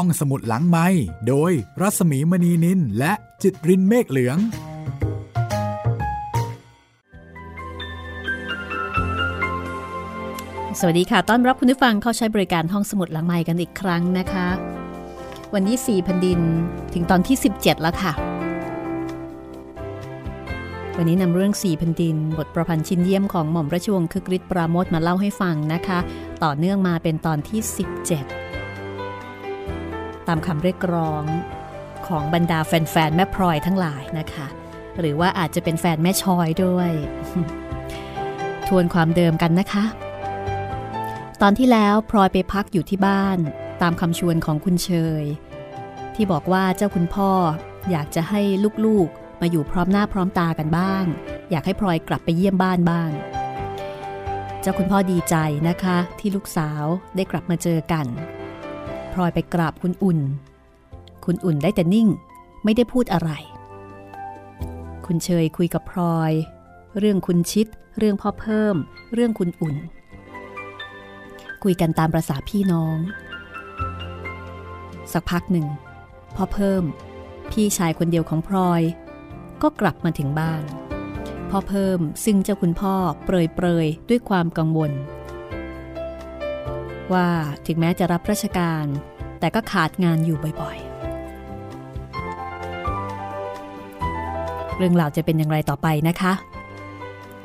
[0.00, 0.86] ห้องสมุดหลังไม้
[1.28, 4.38] โดยรัสมีมณีนินและจิตรินเมฆเหลือง
[10.78, 14.48] สวัสดีค่ะ ต้อนรับคุณผู้ฟังเข้าใช้บริการห้องสมุดหลังไม้กันอีกครั้งนะคะ
[15.54, 16.40] วันนี้4แผ่นดิน
[16.94, 18.12] ถึงตอนที่ 17 แล้วค่ะ
[20.96, 25.98] วันนี้นำเรื่อง4แผ่นดิน บทประพันธ์ชิ้นเยี่ยมของหม่อมราชวงศ์คึกฤทธิ์ปราโมทมาเล่าให้ฟังนะคะ
[26.44, 28.45] ต่อเนื่องมาเป็นตอนที่ 17
[30.28, 31.24] ตามคำเรียกร้อง
[32.06, 34.46] ของบรรดาแฟนๆ แม่พลอยทั้งหลายนะคะ
[35.00, 36.90] หรือว่าอาจจะเป็นแฟนแม่ชอยด้วย
[38.68, 39.84] ทวนความเดิมกันนะคะ
[41.42, 43.38] ตอนที่แล้วพลอยไปพักอยู่ที่บ้าน
[43.82, 44.90] ตามคำชวนของคุณเช
[45.22, 45.24] ย
[46.14, 47.30] ที่บอกว่าเจ้าคุณพ่อ
[47.90, 48.40] อยากจะให้
[48.86, 51.04] ลูกๆ มาอยู่พร้อมหน้าพร้อมตากันบ้าง
[51.50, 53.10] อยากให้พลอยกลับไปเยี่ยมบ้านบ้าง
[54.60, 55.36] เจ้าคุณพ่อดีใจ
[55.68, 56.84] นะคะ ที่ลูกสาว
[57.16, 58.06] ได้กลับมาเจอกัน
[59.18, 60.18] ลอยไปกราบคุณอุ่น
[61.24, 62.08] คุณอุ่นได้แต่นิ่ง
[62.64, 63.30] ไม่ได้พูดอะไร
[65.06, 66.32] คุณเชยคุยกับพลอย
[66.98, 67.66] เรื่องคุณชิด
[67.98, 68.76] เรื่องพ่อเพิ่ม
[69.14, 69.76] เรื่องคุณอุ่น
[71.62, 72.98] คุยกันตามประษาพี่น้อง
[75.12, 75.66] สักพักหนึ่ง
[76.36, 76.82] พ่อเพิ่ม
[77.50, 78.82] พี่ชายคนเดียวของพลอย
[79.62, 80.62] ก็กลับมาถึงบ้าน
[81.50, 84.92] พ่อเพิ่มซึ่งเจ้าคุณพ่อเปรยเปรยด้วยความกังวล
[87.12, 87.28] ว่า
[87.66, 88.86] ถึงแม้จะรับราชการ
[89.46, 90.86] แต่ก็ขาดงานอยู่บ่อยๆ
[94.76, 96.32] เรื่องราวจะเป็นอย่างไรต่อไปนะคะ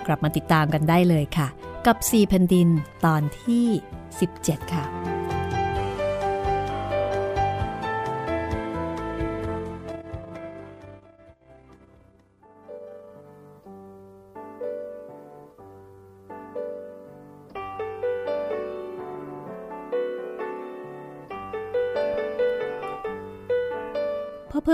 [0.07, 1.47] กลับมาติดตามกันได้เลยค่ะ
[1.85, 2.67] กับ 4 แผ่นดิน
[3.05, 3.65] ตอนที่
[4.19, 5.00] 17 ค่ะ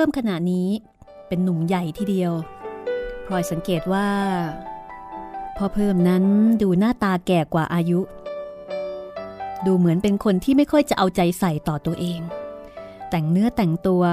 [0.07, 0.69] มขณะนี้
[1.27, 2.33] เป็นหนุ่มใหญ่ทีเดียว
[3.25, 4.09] พลอยสังเกตว่า
[5.57, 6.23] พ่อเพิ่มนั้น
[6.61, 7.99] ดูหน้าตาแก่กว่าอายุ
[9.65, 12.19] ดูเหมือนเป็นคนที่ไม่ค่อยจะเอาใจใส่ต่อตัวเอง
[13.09, 14.03] แต่งเนื้อแต่งตัว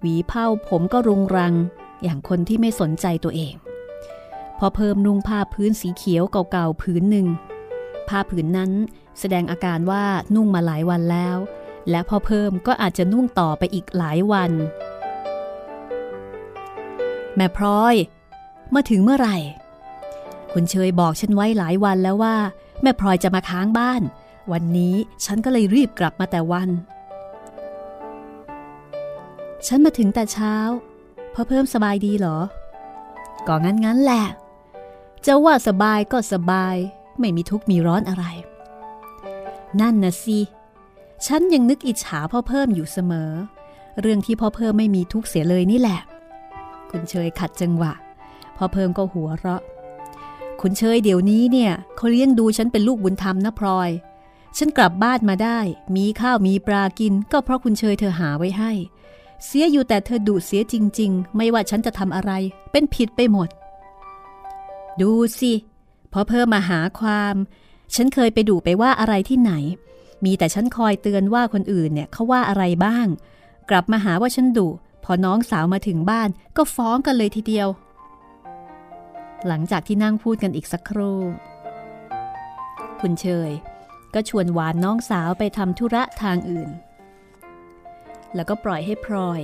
[0.00, 1.54] หวีเผ้าผมก็รุงรัง
[2.02, 3.54] อย่างคนที่ไม่สนใจตัวเอง
[4.58, 7.26] พอเพิ่มนุ่งผ้าพื้นสีเขียวเก่าๆผืนหนึ่ง
[8.08, 8.72] ผ้าผืนนั้น
[9.18, 11.36] แสดงอาการว่านุ่งมาหลายวันแล้ว
[11.90, 14.52] และพอเพิ่มก็อาจจะนุ่งต่อไปอีกหลายวัน
[17.38, 17.94] แม่พลอย
[18.74, 19.36] มาถึงเมื่อไหร่
[20.52, 22.36] คุณเชยบอกฉันไว้หลายวันแล้วว่า
[22.82, 24.02] แม่พลอยจะมาค้างบ้าน
[24.52, 24.94] วันนี้
[25.24, 26.68] ฉันก็เลยรีบกลับมาแต่วัน
[29.66, 30.54] ฉันมาถึงแต่เช้า
[31.34, 32.38] พอเพิ่มสบายดีเหรอ
[33.46, 34.24] ก็งั้นงั้นแหละ
[35.26, 36.76] จะว่าสบายก็สบาย
[37.20, 38.24] ไม่มีทุกข์มีร้อนอะไร
[39.80, 40.38] นั่นนะสิ
[41.26, 43.30] ฉันยังนึกอิจฉาพ่อเพิ่มอยู่เสมอ
[44.00, 46.00] เรื่องที่พ่อเพิ่มไม่มีทุกข์เสียเลยนี่แหละ
[46.90, 47.92] คุณเชยขัดจังหวะ
[48.56, 49.62] พ่อเพิ่มก็หัวเราะ
[50.60, 53.90] คุณเชยเดี๋ยวนี้เนี่ยเขาเลี้ยงดูฉันเป็นลูกบุญธรรมนะพลอย
[54.58, 55.58] ฉันกลับบ้านมาได้
[55.96, 58.72] มีข้าวมีปลากิน ก็เพราะคุณเชยเธอหาไว้ให้
[59.44, 62.32] เสียอยู่แต่เธอดุเสียจริง ๆ ไม่ว่าฉันจะทำอะไร
[62.72, 63.48] เป็นผิดไปหมด
[65.00, 65.10] ดู
[65.40, 65.52] สิ
[66.12, 67.34] พอเพิ่มมาหาความ
[67.94, 69.52] ฉันเคยไปดุไปว่าอะไรที่ไหน
[70.24, 73.06] มีแต่ฉันคอยเตือนว่าคนอื่นเนี่ยเขาว่าอะไรบ้าง
[73.70, 74.68] กลับมาหาว่าฉันดุ
[75.10, 77.68] อน้องสาวมาถึงบ้านก็ฟ้องกันเลยทีเดียว
[79.46, 81.20] หลังจากที่นั่งพูดกันอีกสักครู่
[83.00, 83.50] คุณเชย
[84.14, 86.70] ก็ชวนหวานน้องสาวไปทำธุระทางอื่น
[88.34, 89.40] แล้วก็ปล่อยให้พลอย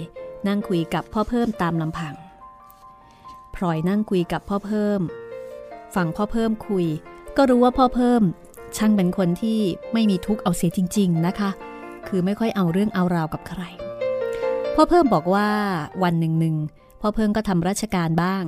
[0.48, 2.14] นั่งคุยกับพ่อเพิ่มตามลำพัง
[3.54, 5.00] พลอยนั่งคุยกับพ่อเพิ่ม
[5.94, 6.86] ฟังพ่อเพิ่มคุย
[7.36, 8.22] ก็รู้ว่าพ่อเพิ่ม
[8.76, 9.60] ช่างเป็นคนที่
[9.92, 11.50] ไม่มีทุกข์เอาเสียจริง ๆนะคะ
[12.06, 13.62] คือไม่ค่อยเอาเรื่องเอาราวกับใคร
[14.76, 15.50] พ่อเพิ่มบอกว่า
[16.02, 16.56] วันหนึ่งหนึ่ง
[17.00, 18.44] พ่อเพิ่มก็ทำราชการบ้าง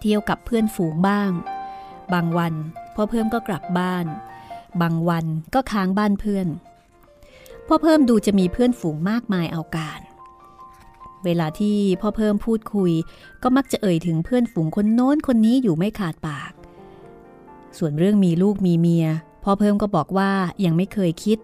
[0.00, 1.30] เที่ยวกับเพื่อนฝูงบ้าง
[2.12, 2.54] บางวัน
[2.94, 4.06] พ่อเพิ่มก็กลับบ้าน
[4.82, 5.24] บางวัน
[5.54, 6.46] ก็ค้างบ้านเพื่อน
[7.66, 10.00] พ่อเพิ่มดูจะมีเพื่อนฝูงมากมายเอาการ
[11.24, 12.92] เวลาที่พ่อเพิ่มพูดคุย
[13.42, 16.52] ก็มักจะเอ่ยถึงเพื่อนฝูงคนโน้นคนนี้อยู่ไม่ขาดปาก
[17.78, 19.06] ส่วนเรื่องมีลูกมีเมีย
[19.44, 20.30] พ่อเพิ่มก็บอกว่า
[20.64, 21.38] ยังไม่เคยคิด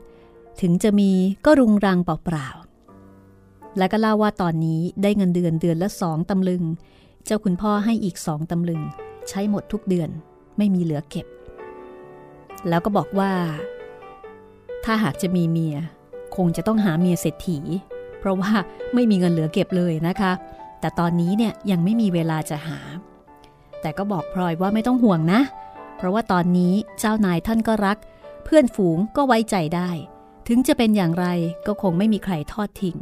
[0.60, 1.10] ถึงจะมี
[1.44, 2.48] ก็รุงรังเปล่า
[3.78, 6.62] และก็เล่าว่าตอนนี้ได้เงินเดือนเดือนละสองตำลึง
[7.24, 8.80] เจ้าคุณพ่อให้อีกสองตำลึง
[9.28, 10.10] ใช้หมดทุกเดือน
[10.58, 11.26] ไม่มีเหลือเก็บ
[12.68, 13.32] แล้วก็บอกว่า
[14.84, 15.76] ถ้าหากจะมีเมีย
[16.36, 17.58] คงจะต้องหาเมียเศรษฐี
[18.18, 18.52] เพราะว่า
[18.94, 20.32] ไม่มีเงินเหลือเก็บเลยนะคะ
[20.80, 22.78] แต่ตอนนี้เนี่ยยังไม่มีเวลาจะหา
[23.80, 25.40] แต่ก็บอกพลอยว่าไม่ต้องห่วงนะ
[25.96, 27.98] เพราะว่าตอนนี้เจ้านายท่านก็รัก
[28.44, 29.90] เพื่อนฝูงก็ไว้ใจได้
[30.48, 31.26] ถึงจะเป็นอย่างไร
[31.66, 32.98] ก็คงไม่มีใครทอดทิ้ง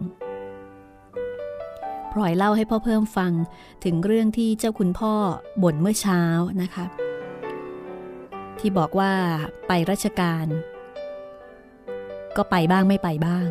[2.20, 3.32] ลอยเล่าให้พ่อเพิ่มฟัง
[3.84, 5.14] ถึงเรื่องที่เจ้าคุณพ่อ
[5.62, 6.22] บ่นเมื่อเช้า
[6.62, 6.84] นะคะ
[8.58, 9.12] ที่บอกว่า
[9.66, 10.46] ไปราชการ
[12.36, 13.46] ก็ไปบ้างไม่ไปบ้าง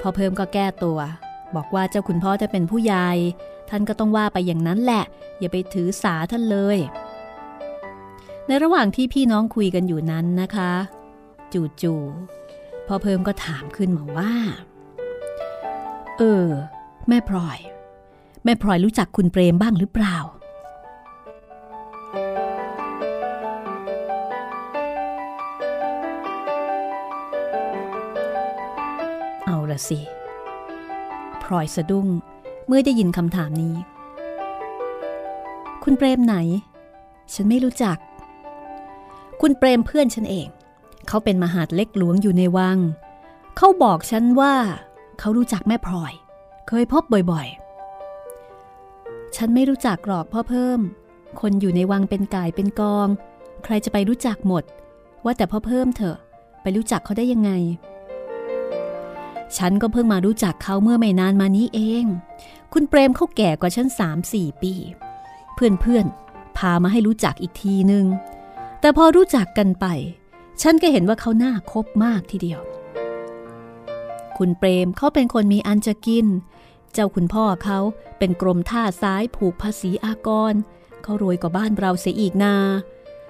[0.00, 0.98] พ่อเพิ่มก็แก้ตัว
[1.56, 3.08] บอกว่าเจ้าคุณพ่อจะเป็นผู้ใหญ่
[3.70, 5.04] ท่านก็ต้องว่าไปอย่างนั้นแหละ
[5.38, 6.78] อย่าไปถือสาท่านเลย
[8.46, 10.72] ในระหว่างที่พี่น้องคุยกันอยู่นั้นนะคะ
[11.82, 14.32] จู่ๆพ่อเพิ่มก็ถามขึ้นมาว่า
[16.18, 16.48] เออ
[17.08, 17.58] แม่พลอย
[18.44, 20.16] แม่พลอยรู้จักคุณเปรมบ้างหรือเปล่า
[29.46, 30.00] เอาละสิ
[31.42, 32.06] พลอยสะดุ้ง
[32.66, 33.74] เมื่อได้ยินคำถามนี้
[35.84, 36.36] คุณเปรมไหน
[37.34, 37.96] ฉันไม่รู้จัก
[39.40, 40.48] คุณเปรมเพื่อนฉันเอง
[41.08, 42.78] เขาเป็นมหาดเล็กหลวงอยู่ในวัง
[43.56, 44.54] เขาบอกฉันว่า
[45.18, 46.14] เขารู้จักแม่พลอย
[46.68, 50.80] เคยพบบ่อยๆ ฉันไม่รู้จักหรอกพ่อเพิ่ม
[51.40, 53.08] คนอยู่ในวังเป็นกายเป็นกอง
[53.64, 54.64] ใครจะไปรู้จักหมด
[55.24, 56.16] ว่าแต่พ่อเพิ่มเถอะ
[56.62, 57.50] ไปรู้จักเขาได้ยังไง
[59.56, 62.04] ฉันก็เพิ่งมารู้จักเขาเมื่อไม่นานมานี้เอง
[62.72, 64.72] คุณเปรมเขาแก่กว่าฉันสามสี่ปี
[65.54, 68.04] เพื่อนๆ พามาให้รู้จักอีกทีนึง
[68.80, 69.86] แต่พอรู้จักกันไป
[70.62, 72.60] ฉันก็เห็นว่าเขาน่าคบมากทีเดียว
[74.38, 76.26] คุณเปรมเขาเป็นคนมีอันจะกิน
[76.92, 77.78] เจ้าคุณพ่อเขา
[78.18, 80.54] เป็นกรมท่าซ้ายผูกภาษีอากร
[81.02, 82.54] เขารวยกว่าบ้านเราเสียอีกนา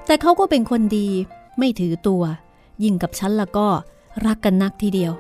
[0.07, 1.09] แต่เขาก็เป็นคนดี
[1.59, 2.23] ไม่ถือตัว
[2.83, 3.69] ยิ่งกับฉันละก็
[4.27, 5.13] รักกันนักทีเดียว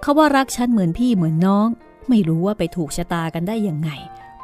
[0.00, 1.68] เขาว่ารักฉันเหมือนพี่เหมือนน้อง
[2.08, 3.90] ไม่รู้ว่าไปถูกชะตากันได้ยังไง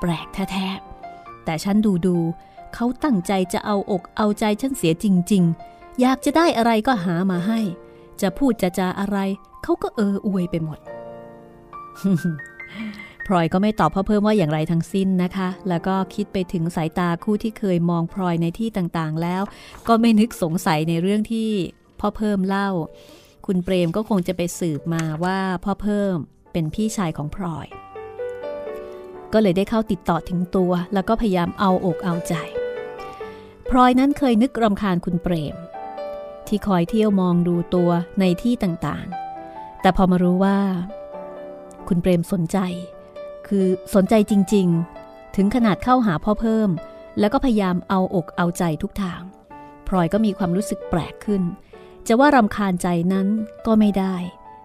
[0.01, 2.17] แปลกแท้ๆแต่ฉันดูดู
[2.75, 5.43] เขาตั้งใจจะเอาอกเอาใจฉันเสียจริง
[5.73, 7.61] ๆ อยากจะได้อะไรก็หามาให้
[8.21, 9.19] จะพูดจะจาอะไร
[9.63, 10.79] เขาก็เอออวยไปหมด
[13.27, 19.43] พลอยก็ไม่ตอบพ่อเพิ่มว่าอย่างไรทั้งสิ้นนะคะ แล้วก็คิดไปถึงสายตาคู่ที่เคยมองพลอยในที่ต่างๆ แล้ว
[19.89, 21.51] ก็ไม่นึกสงสัยในเรื่องที่
[22.01, 22.69] พ่อเพิ่มเล่า
[23.47, 26.15] คุณเปรมก็คงจะไปสืบมาว่าพ่อเพิ่ม
[26.53, 27.67] เป็นพี่ชายของพลอย
[29.33, 32.35] ก็เลยได้เข้าติดต่อถึงตัว แล้วก็พยายามเอาอกเอาใจ
[33.71, 35.57] พลอยนั้นเคยนึกรำคาญคุณเปรม
[36.47, 37.91] ที่คอยเที่ยวมองดูตัว
[38.21, 39.28] ในที่ต่างๆ
[39.81, 40.59] แต่พอมารู้ว่า
[41.89, 42.59] คุณเปรมสนใจ
[43.49, 44.67] คือสนใจจริง
[45.03, 46.71] ๆ ถึงขนาดเข้าหาพ่อเพิ่ม
[47.19, 49.23] แล้วก็พยายามเอาอกเอาใจทุกทาง
[49.89, 51.43] พลอยก็มีความรู้สึกแปลกขึ้น
[52.07, 53.29] จะว่ารำคาญใจนั้น
[53.67, 54.17] ก็ไม่ได้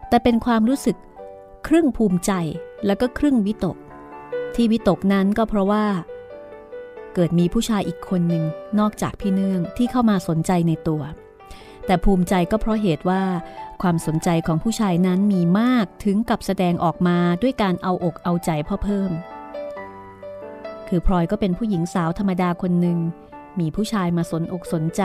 [0.10, 0.98] แต่เป็นความรู้สึก
[1.68, 2.31] ครึ่งภูมิใจ
[2.86, 3.77] แล้วก็ครึ่งวิตก
[4.56, 5.86] ที่วิตกนั้นก็เพราะว่า
[7.13, 8.44] เกิดมีผู้ชายอีกคนหนึ่ง
[8.80, 11.01] นอกจากพี่เนื่องที่เข้ามาสนใจในตัว
[11.86, 13.21] แต่ภูมิใจก็เพราะเหตุว่า
[13.83, 19.12] ความสนใจของผู้ชายนั้นมีมากถึงกับแสดงออกมาด้วยการเอาอกเอาใจพ่อเพิ่ม
[20.88, 22.97] คือพลอยก็เป็นผู้หญิงสาวธรรมดาคนหนึ่ง
[23.59, 25.03] มีผู้ชายมาสนอกสนใจ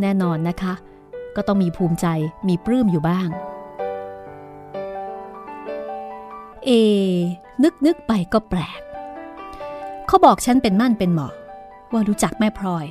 [0.00, 0.74] แน่นอนนะคะ
[1.36, 2.06] ก็ต้องมีภูมิใจ
[2.48, 3.28] มีปลื้มอยู่บ้าง
[6.64, 6.70] เอ
[7.62, 8.80] นึกนึกไปก็แปลก
[10.06, 11.28] เขาบอกฉันเป็นมั่นเป็นหมอ
[11.92, 12.86] ว่ารู้จักแม่พลอย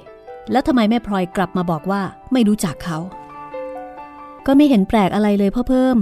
[0.51, 2.01] แล้วทำไมแม่พลอยกลับมาบอกว่า
[2.33, 2.99] ไม่รู้จักเขา
[4.45, 5.97] ก็ไม่เห็นแปลกอะไรเลยพ่อเพิ่ม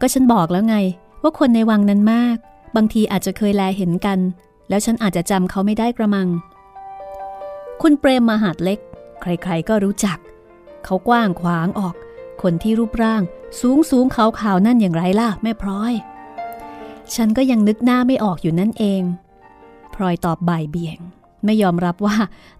[0.00, 0.76] ก็ฉันบอกแล้วไง
[1.22, 2.36] ว่าคนในวังนั้นมาก
[2.76, 4.18] บางทีอาจจะเคยแลเห็นกัน
[4.68, 6.28] แล้วฉันอาจจะจำเขาไม่ได้กระมัง
[7.82, 8.78] คุณเปรมมหาดเล็ก
[9.20, 10.18] ใครๆก็รู้จัก
[10.84, 11.94] เขากว้างขวางออก
[12.42, 13.22] คนที่รูปร่าง
[13.60, 15.94] สูงสูงขาวขาวนั่นอย่างไรล่ะแม่พลอย
[17.14, 19.02] ฉันก็ยังนึกหน้าไม่ออกอยู่นั่นเอง
[19.94, 20.98] พลอยตอบบ่ายเบี่ยง
[21.44, 22.16] ไม่ยอมรับว่า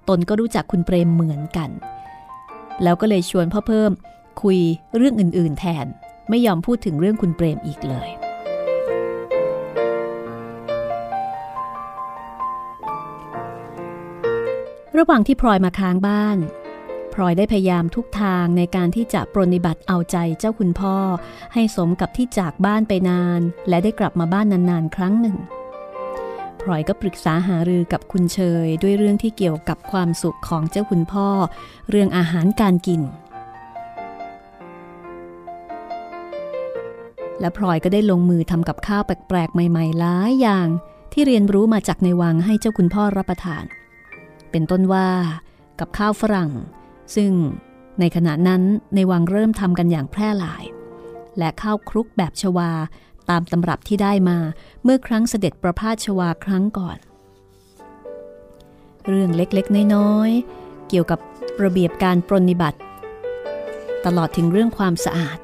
[0.09, 1.71] ตนก็รู้จักคุณเปรมเหมือนกัน
[2.83, 3.93] แล้วก็เลยชวนพ่อเพิ่ม
[4.43, 4.59] คุย
[4.97, 5.87] เรื่องอื่น ๆ แทน
[6.29, 8.11] ไม่ยอมพูดถึงเรื่องคุณเปรมอีกเลย
[14.99, 16.39] ระหว่างที่พลอยมาค้างบ้าน
[17.15, 20.97] พลอยได้พยายามทุกทางในการที่จะปรนิบัติเอาใจเจ้าคุณพ่อ
[21.55, 25.37] ให้สมกับที่จากบ้านไปนาน และได้กลับมาบ้านนาน ๆ ครั้งหนึ่ง
[26.61, 31.29] พลอยก็ปรึกษาหารือกับคุณเชยด้วยเรื่องที่เกี่ยวกับความสุขของเจ้าคุณพ่อ
[31.91, 33.03] เรื่องอาหารการกิน
[37.41, 40.69] และพลอยก็ได้ลงมือทำกับข้าวแปลกๆใหม่ๆหลายอย่าง
[41.13, 43.65] ที่เรียนรู้มาจากในวังให้เจ้าคุณพ่อรับประทาน
[44.51, 45.09] เป็นต้นว่า
[45.79, 46.51] กับข้าวฝรั่ง
[47.17, 47.33] ซึ่ง
[48.01, 48.63] ในขณะนั้น
[48.95, 50.65] ในวังเริ่มทำกันอย่างแพร่หลาย
[51.39, 52.71] และข้าวครุกแบบชวา
[53.31, 54.39] ตามตำรับที่ได้มา
[54.83, 56.99] เมื่อครั้งเสด็จประพาสชวาครั้งก่อน
[59.07, 61.19] เรื่องเล็กๆ น้อยๆ เกี่ยวกับ
[61.63, 62.79] ระเบียบการปรนิบัติ
[64.07, 65.39] ตลอดถึงเรื่องความสะอาด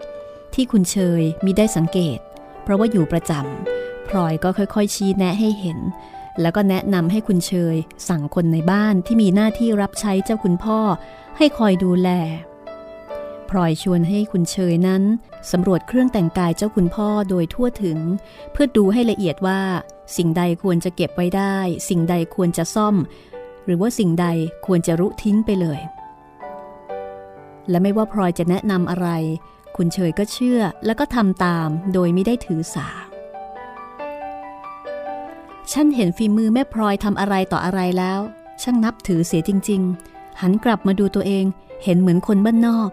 [0.55, 2.19] ที่คุณเชยมิได้สังเกต
[2.63, 5.79] เพราะว่าอยู่ประจำพลอยก็ค่อยๆ ชี้แนะให้เห็น
[6.41, 7.77] แล้วก็แนะนำให้คุณเชย
[8.09, 10.79] สั่งคนในบ้านที่มีหน้าที่รับใช้เจ้าคุณพ่อ
[11.39, 12.09] ให้คอยดูแล
[13.51, 15.03] พลอยชวนให้คุณเชยนั้น
[15.51, 17.99] สำรวจเครื่องแต่งกายเจ้าคุณพ่อโดยทั่วถึง
[18.53, 19.61] เพื่อดูให้ละเอียดว่า
[20.17, 21.57] สิ่งใดควรจะเก็บไว้ได้
[21.89, 22.97] สิ่งใดควรจะซ่อม
[23.65, 24.27] หรือว่าสิ่งใด
[24.67, 25.81] ควรจะรุทิ้งไปเลย
[27.71, 29.09] และไม่ว่าพลอยจะแนะนำอะไร
[29.77, 32.89] คุณเชยก็เชื่อแล้วก็ทำตามโดยไม่ได้ถือสา
[35.73, 38.21] ฉันเห็นฝีมือแม่พลอยทำอะไรต่ออะไรแล้ว
[38.63, 41.45] ช่างนับถือเสียจริง ๆ หันกลับมาดูตัวเอง
[41.85, 42.91] เห็นเหมือนคนบ้านนอก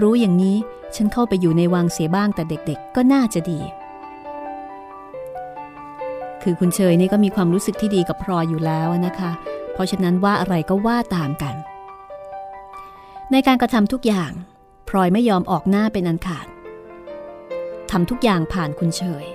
[0.00, 0.56] รู้อย่างนี้
[0.96, 3.60] ฉันเข้าไปอยู่ในวังเสียบ้างแต่เด็กๆ ก็น่าจะดี
[6.42, 9.30] คือคุณเชยนี่ก็มีความรู้สึกที่ดีกับพลอยอยู่แล้วนะคะ
[9.72, 11.54] เพราะฉะนั้นว่าอะไรก็ว่าตามกัน
[13.32, 14.32] ในการกระทำทุกอย่าง
[14.88, 16.46] พลอยไม่ยอมออกหน้าเป็นอันขาด
[17.90, 19.26] ทำทุกอย่างผ่านคุณเชย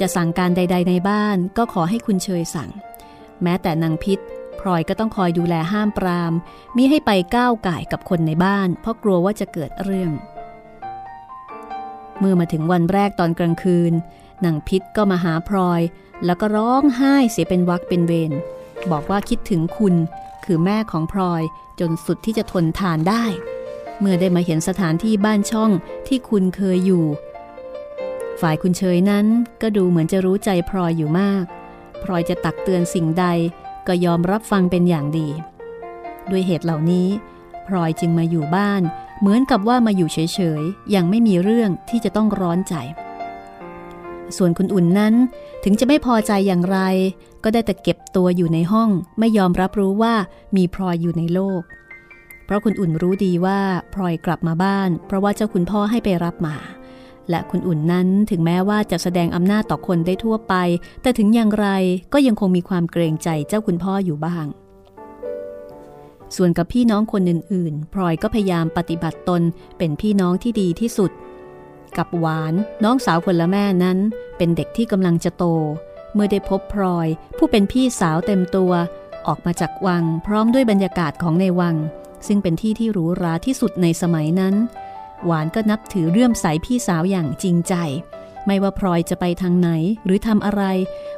[0.00, 2.70] จะสั่งการใด ๆ ในบ้านก็ขอให้คุณเชยสั่ง
[3.42, 4.18] แม้แต่นางพิษ
[4.60, 6.32] พลอยก็ต้องคอยดูแลห้ามปราม
[6.76, 10.12] มิให้ไปก้าวไก่กับคนในบ้าน เพราะกลัวว่าจะเกิดเรื่อง
[12.18, 13.92] เมื่อมาถึงวันแรกตอนกลางคืน
[14.44, 15.80] นางพิษก็มาหาพลอย
[16.24, 18.32] แล้วก็ร้องไห้เสียเป็นวักเป็นเวร
[18.90, 19.94] บอกว่าคิดถึงคุณ
[20.44, 21.42] คือแม่ของพลอย
[21.80, 23.24] จนสุดที่จะทนทานได้
[24.00, 25.70] เมื่อได้มาเห็นสถานที่บ้านช่อง
[26.08, 27.04] ที่คุณเคยอยู่
[28.40, 29.26] ฝ่ายคุณเชยนั้น
[29.62, 31.44] ก็ดูเหมือนจะรู้ใจพลอยอยู่มาก
[32.02, 33.24] พลอยจะตักเตือนสิ่งใด
[33.86, 35.28] ก็ยอมรับฟังเป็นอย่างดี
[36.30, 37.08] ด้วยเหตุเหล่านี้
[37.66, 38.82] พลอยจึงมาอยู่บ้าน
[39.20, 40.18] เหมือนกับว่ามาอยู่เฉ
[40.60, 42.74] ยๆยังไม่มีเรื่องที่จะต้องร้อนใจ
[44.36, 45.14] ส่วนคุณอุ่นนั้น
[45.64, 46.78] ถึงจะไม่พอใจอย่างไร
[47.44, 50.14] ก็ได้แต่เก็บตัวอยู่ในห้องไม่ยอมรับรู้ว่า
[50.56, 51.62] มีพลอยอยู่ในโลก
[52.48, 53.60] เพราะคุณอุ่นรู้ดีว่า
[53.94, 56.56] พลอยกลับมาบ้าน เพราะว่าเจ้าคุณพ่อให้ไปรับมา
[57.30, 60.54] และคุณอุ่นนั้นถึงแม้ว่าจะแสดงอำนาจต่อคนได้ทั่วไป
[61.02, 61.68] แต่ถึงอย่างไร
[62.12, 64.46] ก็ยังคงมีความเกรงใจเจ้าคุณพ่ออยู่บ้าง
[66.36, 69.42] ส่วนกับพี่น้องคนอื่นๆพลอยก็พยายามปฏิบัติตน
[69.78, 71.10] เป็นพี่น้องที่ดีที่สุด
[71.96, 73.98] กับหวานน้องสาวคนละแม่นั้น
[74.36, 75.44] เป็นเด็กที่กำลังจะโต
[76.14, 78.72] เมื่อได้พบพลอย ผู้เป็นพี่สาวเต็มตัว
[79.26, 81.76] ออกมาจากวังพร้อมด้วยบรรยากาศของในวัง
[82.26, 84.54] ซึ่งเป็นที่ที่หรูหราที่สุดในสมัยนั้น
[85.26, 87.74] หวานก็นับถือเรื่อมใสพี่สาวอย่างจริงใจ
[88.46, 89.68] ไม่ว่าพลอยจะไปทางไหน
[90.04, 90.62] หรือทำอะไร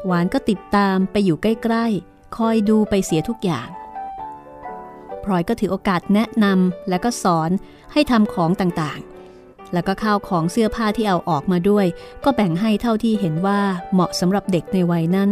[0.06, 3.68] หวานก็ติดตามไปอยู่ใกล้ๆ คอยดูไปเสียทุกอย่าง
[5.24, 7.50] พลอยก็ถือโอกาสแนะนำและก็สอน
[7.92, 11.86] ให้ทำของต่างๆ แล้วก็ข้าวของเสื้อผ้าที่เอาออกมาด้วย
[12.24, 13.60] ก็แบ่งให้เท่าที่เห็นว่า
[13.92, 15.30] เหมาะสำหรับเด็กในวัยนั้น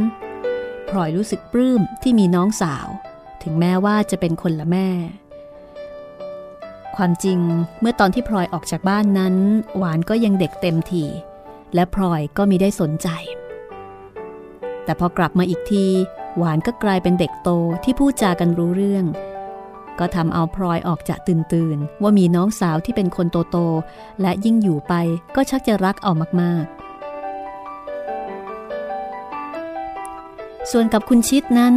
[0.88, 2.88] พลอยรู้สึกปลื้มที่มีน้องสาว
[3.42, 4.88] ถึงแม้ว่าจะเป็นคนละแม่
[6.98, 7.40] ความจริง
[7.80, 9.34] เมื่อตอนที่พลอยออกจากบ้านนั้น
[9.76, 11.04] หวานก็ยังเด็กเต็มที
[11.74, 13.08] และพลอยก็มีได้สนใจ
[14.84, 15.86] แต่พอกลับมาอีกที
[16.38, 17.50] หวานก็กลายเป็นเด็กโต
[17.84, 19.04] ที่พูดจากันรู้เรื่อง
[19.98, 23.56] ก็ทำเอาพลอยออกจะตื่นตื่นว่ามีน้องสาวที่เป็นคนโตโต
[24.20, 24.94] และยิ่งอยู่ไป
[25.34, 31.74] ก็ชักจะรักเอามากๆ ส่วนกับคุณชิดนั้น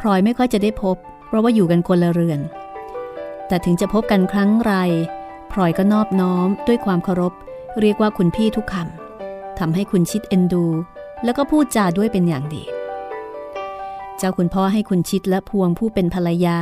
[0.00, 0.96] พลอยไม่ค่อยจะได้พบ
[1.26, 2.40] เพราะว่าอยู่กันคนละเรือน
[3.48, 4.72] แต่ถึงจะพบกันครั้งไร
[5.52, 7.32] พลอยก็นอบน้อมด้วยความเคารพ
[7.80, 10.66] เรียกว่าคุณพี่ทุกคำทำให้คุณชิดเอ็นดู
[11.24, 12.64] แล้วก็พูดจาด้วยเป็นอย่างดี
[14.18, 16.58] เจ้าคุณพ่อให้คุณชิดและพวงผู้เป็นภรรยา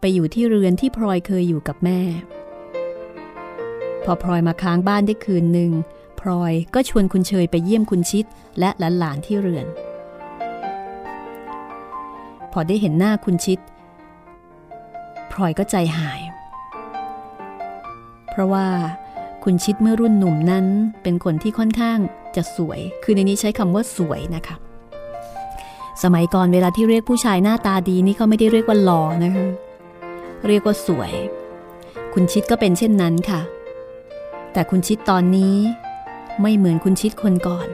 [0.00, 2.00] ไปอยู่ที่เรือนที่พลอยเคยอยู่กับแม่
[4.04, 5.72] พอพลอยมาค้างบ้านได้คืนหนึ่ง
[6.20, 8.24] พลอยก็ชวนคุณเชยไปเยี่ยมคุณชิด
[8.58, 9.66] และหลานๆที่เรือน
[12.52, 13.58] พอได้เห็นหน้าคุณชิด
[15.32, 16.20] พลอยก็ใจหาย
[18.38, 18.66] ราะว่า
[19.44, 20.66] คุณชิดเมื่อรุ่นหนุ่มนั้น
[21.02, 21.98] เป็นคนที่ค่อนข้าง
[22.36, 24.56] จะสวย คือในนี้ใช้คำว่าสวยนะคะ
[26.02, 29.46] สมัยก่อนเวลาที่เรียกผู้ชายหน้าตาดีนี่เขาไม่ได้เรียกว่าหล่อนะคะ
[30.46, 31.12] เรียกว่าสวย
[32.14, 33.40] คุณชิดก็เป็นเช่นนั้นค่ะ
[34.52, 35.56] แต่คุณชิดตอนนี้
[36.42, 37.68] ไม่เหมือนคุณชิดคนก่อน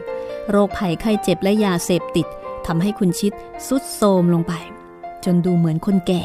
[0.51, 2.27] โรคภัยไข้เจ็บและยาเสพติด
[2.67, 3.33] ทำให้คุณชิด
[3.67, 4.53] สุดโทมลงไป
[5.25, 6.25] จนดูเหมือนคนแก่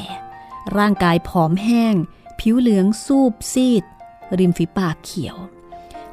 [0.77, 1.95] ร่างกายผอมแห้ง
[2.39, 3.83] ผิวเหลืองสูบซีด
[4.39, 5.37] ริมฝีปากเขียว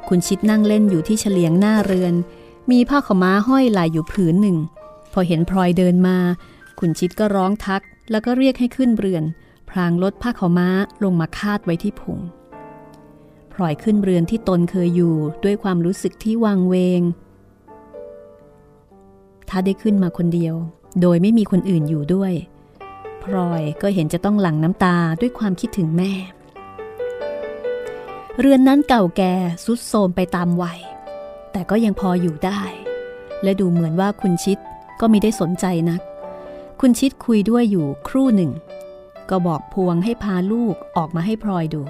[0.07, 2.13] คุณชิดนั่งเล่นอยู่ที่เฉลียงหน้าเรือน
[2.71, 4.57] มีผ้าขม้าห้อยลายอยู่ผืนหนึ่ง
[5.13, 6.17] พอเห็นพลอยเดินมา
[6.79, 7.81] คุณชิดก็ร้องทัก
[8.11, 9.23] แล้วก็เรียกให้ขึ้นเรือน
[9.69, 10.69] พลางลดผ้าขม้า
[11.03, 12.19] ลงมาคาดไว้ที่พุง
[13.53, 17.01] พลอยขึ้นเรือนที่ตนเคยอยู่ด้วยความรู้สึกที่วังเวง
[19.49, 20.55] ถ้าได้ขึ้นมาคนเดียว
[21.01, 22.33] โดยไม่มีคนอื่นอยู่ด้วย
[23.23, 26.11] พลอยก็เห็นจะต้องหลั่งน้ำตาด้วยความคิดถึงแม่
[28.39, 29.33] เรือนนั้นเก่าแก่
[29.65, 30.79] สุดโทมไปตามวัย
[31.51, 32.61] แต่ก็ยังพออยู่ได้
[33.43, 34.57] และดูเหมือนว่าคุณชิด
[34.99, 36.01] ก็ไม่ได้สนใจนัก
[36.81, 38.51] คุณชิดคุยด้วยอยู่ครู่หนึ่ง
[39.29, 41.81] ก็บอกพวงให้พาลูกออกมาให้พลอยดู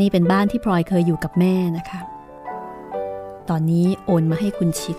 [0.04, 2.00] ี่เป็นบ้านที่พลอยเคยอยู่กับแม่นะคะ
[3.48, 4.96] ตอนนี้โอนมาให้คุณชิด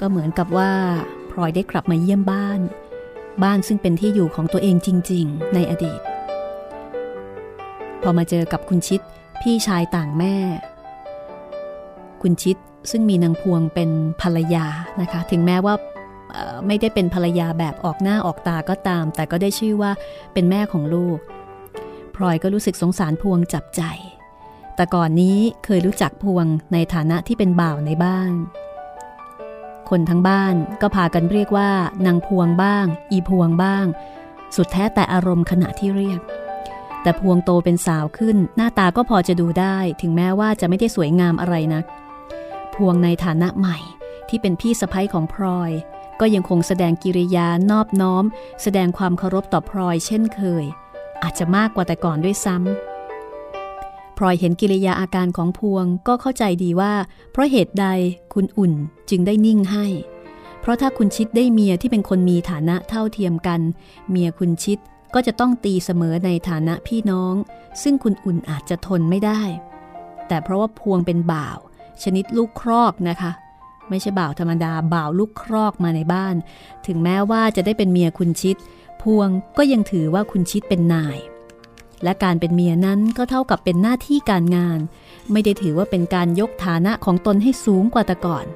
[0.00, 0.72] ก็เหมือนกับว่า
[1.30, 2.60] พลอยได้กลับมาเยี่ยมบ้าน
[3.42, 6.00] บ้านซึ่งเป็นที่อยู่ของตัวเองจริง ๆ ในอดีต
[8.02, 9.00] พอมาเจอกับคุณชิด
[9.42, 10.34] พี่ชายต่างแม่
[12.22, 12.56] คุณชิด
[12.90, 13.90] ซึ่งมีนางพวงเป็น
[14.22, 14.66] ภรรยา
[15.00, 15.74] นะคะ ถึงแม้ว่า
[16.66, 19.90] ไม่ได้เป็นภรรยาแบบออกหน้าออกตาก็ตาม แต่ก็ได้ชื่อว่า
[20.32, 21.18] เป็นแม่ของลูก
[22.14, 23.82] พลอยก็รู้สึกสงสารพวงจับใจ
[24.76, 28.32] แต่ก่อนนี้เคยรู้จักพวงในฐานะที่เป็นบ่าวในบ้าน
[29.94, 31.70] คนทั้งบ้านก็พากันเรียกว่า
[32.06, 33.86] นางพวงบ้าง อีพวงบ้าง
[34.56, 36.20] สุดแท้แต่อารมณ์ขณะที่เรียก
[37.02, 41.84] แต่พวงโตเป็นสาวขึ้น หน้าตาก็พอจะดูได้ถึงแม้ว่าจะไม่ได้สวยงามอะไรนัก
[42.74, 43.78] พวงในฐานะใหม่
[44.28, 45.70] ที่เป็นพี่สะพ้ยของพลอย
[46.20, 48.24] ก็ยังคงแสดงกิริยานอบน้อม
[48.62, 50.64] แสดงความเคารพต่อพลอยเช่นเคย
[51.22, 52.91] อาจจะมากกว่าแต่ก่อนด้วยซ้ำ
[54.22, 56.92] ลอยเห็นกิริยาอาการของพวงก็เข้าใจดีว่า
[57.32, 57.86] เพราะเหตุใด
[58.34, 58.72] คุณอุ่น
[59.10, 59.86] จึงได้นิ่งให้
[60.60, 63.60] เพราะถ้าคุณชิดได้เมียที่เป็นคนมีฐานะเท่าเทียมกัน
[64.10, 64.78] เมียคุณชิด
[65.14, 67.34] ก็จะต้องตีเสมอในฐานะพี่น้อง
[67.82, 69.42] ซึ่งคุณอุ่นอาจจะทนไม่ได้
[70.28, 71.58] แต่เพราะว่าพวงเป็นบ่าว
[72.02, 73.32] ชนิดลูกครอกนะคะ
[73.88, 76.34] ไม่ใช่บ่าวธรรมดาบ่าวลูกครอกมาในบ้าน
[76.86, 78.56] ถึงแม้ว่าจะได้เป็นเมียคุณชิด
[79.02, 81.18] พวงก็ยังถือว่าคุณชิดเป็นนาย
[82.04, 84.78] และการเป็นเมียนั้นก็เท่ากับเป็นหน้าที่การงาน
[85.32, 88.46] ไม่ได้ถือว่าเป็นการยกฐานะของตนให้สูงกว่าแต่ก่อน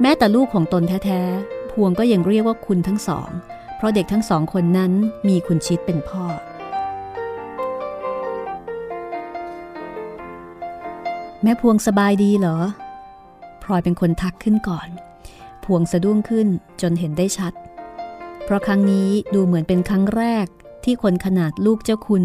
[0.00, 3.28] แม้แต่ลูกของตนแท้ๆ พวงก็ยังเรียกว่าคุณทั้งสอง
[3.76, 4.92] เพราะเด็กทั้งสองคนนั้น
[5.28, 6.24] มีคุณชิดเป็นพ่อ
[11.42, 12.58] แม่พวงสบายดีเหรอ
[13.62, 14.88] พลอยเป็นคนทักขึ้นก่อน
[15.64, 16.48] พวงสะดุ้งขึ้น
[16.82, 17.52] จนเห็นได้ชัด
[18.44, 20.46] เพราะครั้งนี้ดูเหมือนเป็นครั้งแรก
[20.84, 22.24] ที่คนขนาดลูกเจ้าคุณ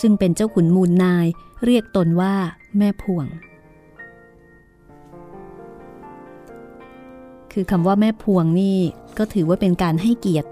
[0.00, 1.26] ซึ่งเป็นเจ้าขุนมูลนาย
[1.64, 2.34] เรียกตนว่า
[2.78, 3.26] แม่พวง
[7.52, 8.78] คือคำว่าแม่พวงนี่
[9.18, 10.48] ก็ถือว่าเป็นการให้เกียรติ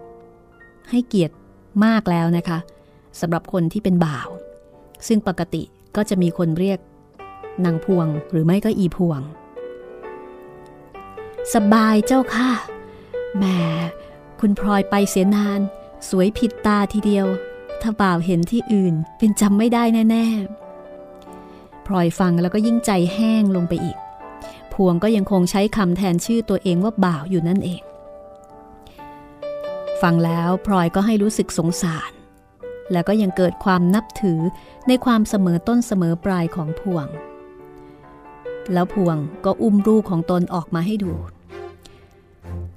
[0.90, 1.34] ให้เกียรติ
[1.84, 2.58] มากแล้วนะคะ
[3.20, 4.28] สำหรับคนที่เป็นบ่าว
[5.06, 5.62] ซึ่งปกติ
[5.96, 6.78] ก็จะมีคนเรียก
[7.64, 9.20] นางพวงหรือไม่ก็อีพวง
[11.54, 12.50] สบายเจ้าค่ะ
[13.36, 13.44] แหม
[14.40, 15.60] คุณพลอยไปเสียนาน
[16.08, 17.26] สวยผิดตาทีเดียว
[17.82, 23.96] ถ้าบ่าวเห็นที่อื่นเป็นจำไม่ได้แน่ๆพลอยฟังแล้วก็ยิ่งใจแห้งลงไปอีก
[24.72, 27.82] พวงก็ยังคงใช้คำแทนชื่อตัวเองว่าบ่าวอยู่นั่นเอง
[30.02, 32.12] ฟังแล้วพลอยก็ให้รู้สึกสงสาร
[32.92, 34.40] แล้วก็ยังเกิดความนับถือ
[34.88, 37.06] ในความเสมอต้นเสมอปลายของพวง
[38.72, 41.12] แล้วพวงก็อุ้มลูกของตนออกมาให้ดู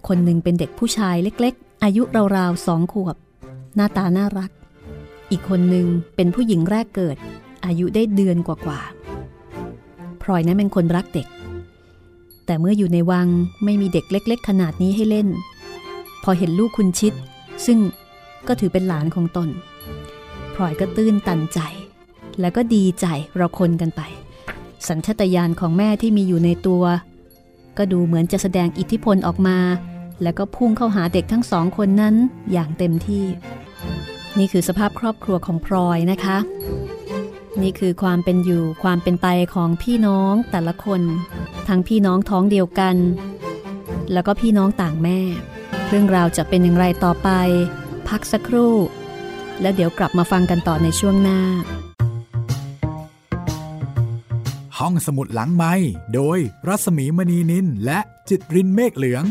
[0.08, 2.04] คนหนึ่งเป็นเด็กผู้ชายเล็ก ๆ อายุ
[2.38, 3.16] ราวๆสองขวบ
[3.76, 4.52] หน้าตาน่ารัก
[5.32, 7.18] อีกคนหนึ่งเป็นผู้หญิงแรกเกิด
[7.66, 11.28] อายุได้เดือนกว่าๆพลอยนั้นเป็นคนรักเด็ก
[12.46, 13.28] แต่เมื่ออยู่ในวัง
[13.64, 15.28] ไม่มีเด็กเล็ก ๆ ขนาดนี้ให้เล่น
[16.24, 17.14] พอเห็นลูกคุณชิด
[17.66, 17.80] ซึ่ง
[18.48, 19.50] ก็ถือเป็นหลานของตน
[20.54, 21.60] พลอยก็ตื้นตันใจ
[22.40, 24.02] แล้วก็ดีใจเราคนกันไป
[24.88, 26.84] สัญชตาตญาณของแม่ที่มีอยู่ในตัว
[27.78, 29.58] ก็ดูเหมือนจะแสดงอิทธิพลออกมา
[30.24, 32.16] แล้วก็พุ่งเข้าหาเด็กทั้งสองคนนั้น
[32.52, 33.26] อย่างเต็มที่
[34.40, 36.38] นี่คือสภาพครอบครัวของพลอยนะคะ
[37.62, 41.02] นี่คือความเป็นอยู่ความเป็นไปของพี่น้องแต่ละคน
[41.68, 42.96] ทั้งพี่น้องท้องเดียวกัน
[44.14, 45.20] แล้วก็พี่น้องต่างแม่
[45.90, 47.30] เรื่องราวจะเป็นอย่างไรต่อไป
[48.08, 48.76] พักสักครู่
[49.62, 51.40] แล้วเดี๋ยวกลับมาฟังกันต่อในช่วงหน้า
[54.78, 55.74] ห้องสมุดหลังไม้
[56.14, 59.24] โดยรัสมีมณีนินและจิตรินเมฆเหลือง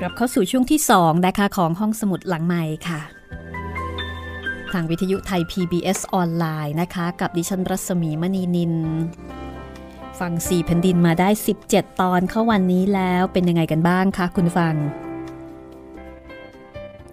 [0.04, 3.00] ลับเข้าสู่ช่วงที่2นะคะของห้องสมุดหลังใหม่ค่ะ
[4.72, 8.74] ทางวิทยุไทย PBS ออนไลน์นะคะ กับดิฉันรัศมีมณีนิน
[10.20, 11.28] ฟังสีแผ่นดินมาได้
[11.64, 14.74] 17 ตอนเข้าวันนี้แล้วเป็นยังไงกันบ้างคะคุณฟัง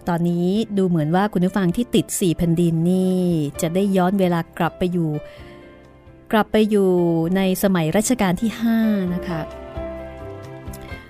[0.08, 3.18] ตอนนี้ดูเหมือนว่าคุณผู้ฟังที่ติด4แผ่นดินนี่
[3.60, 5.10] จะได้ย้อนเวลากลับไปอยู่
[6.32, 6.90] กลับไปอยู่
[7.36, 8.50] ในสมัยรัชกาลที่
[8.82, 9.40] 5 นะคะ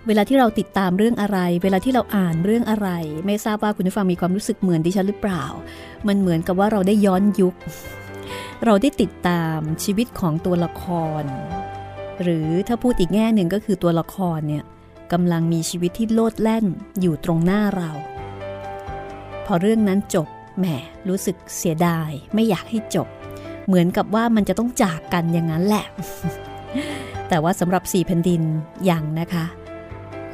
[0.07, 2.89] เวลาที่เราติดตามเรื่องอะไร เวลาที่เราอ่านเรื่องอะไร
[3.27, 5.45] ไม่ทราบว่าคุณผู้ฟังมีความรู้สึกเหมือนดิฉันหรือเปล่า
[6.09, 7.55] มันเหมือนกับว่าเราได้ย้อนยุค
[8.65, 10.85] เราได้ติดตามชีวิตของตัวละค
[11.21, 11.23] ร
[12.23, 14.65] หรือถ้าพูดอีกแง่หนึ่งก็คือตัวละครเนี่ย
[15.13, 16.67] กำลังมีชีวิตที่โลดแล่น
[17.01, 17.91] อยู่ตรงหน้าเรา
[19.47, 20.67] พอเรื่องนั้นจบแหม
[21.09, 23.09] รู้สึกเสียดาย ไม่อยากให้จบ
[23.67, 25.87] เหมือนกับว่ามันจะต้องจากกันอย่างนั้นแหละ
[27.29, 28.43] แต่ว่าสำหรับสี่แผ่นดิน
[28.91, 29.47] ยังนะคะ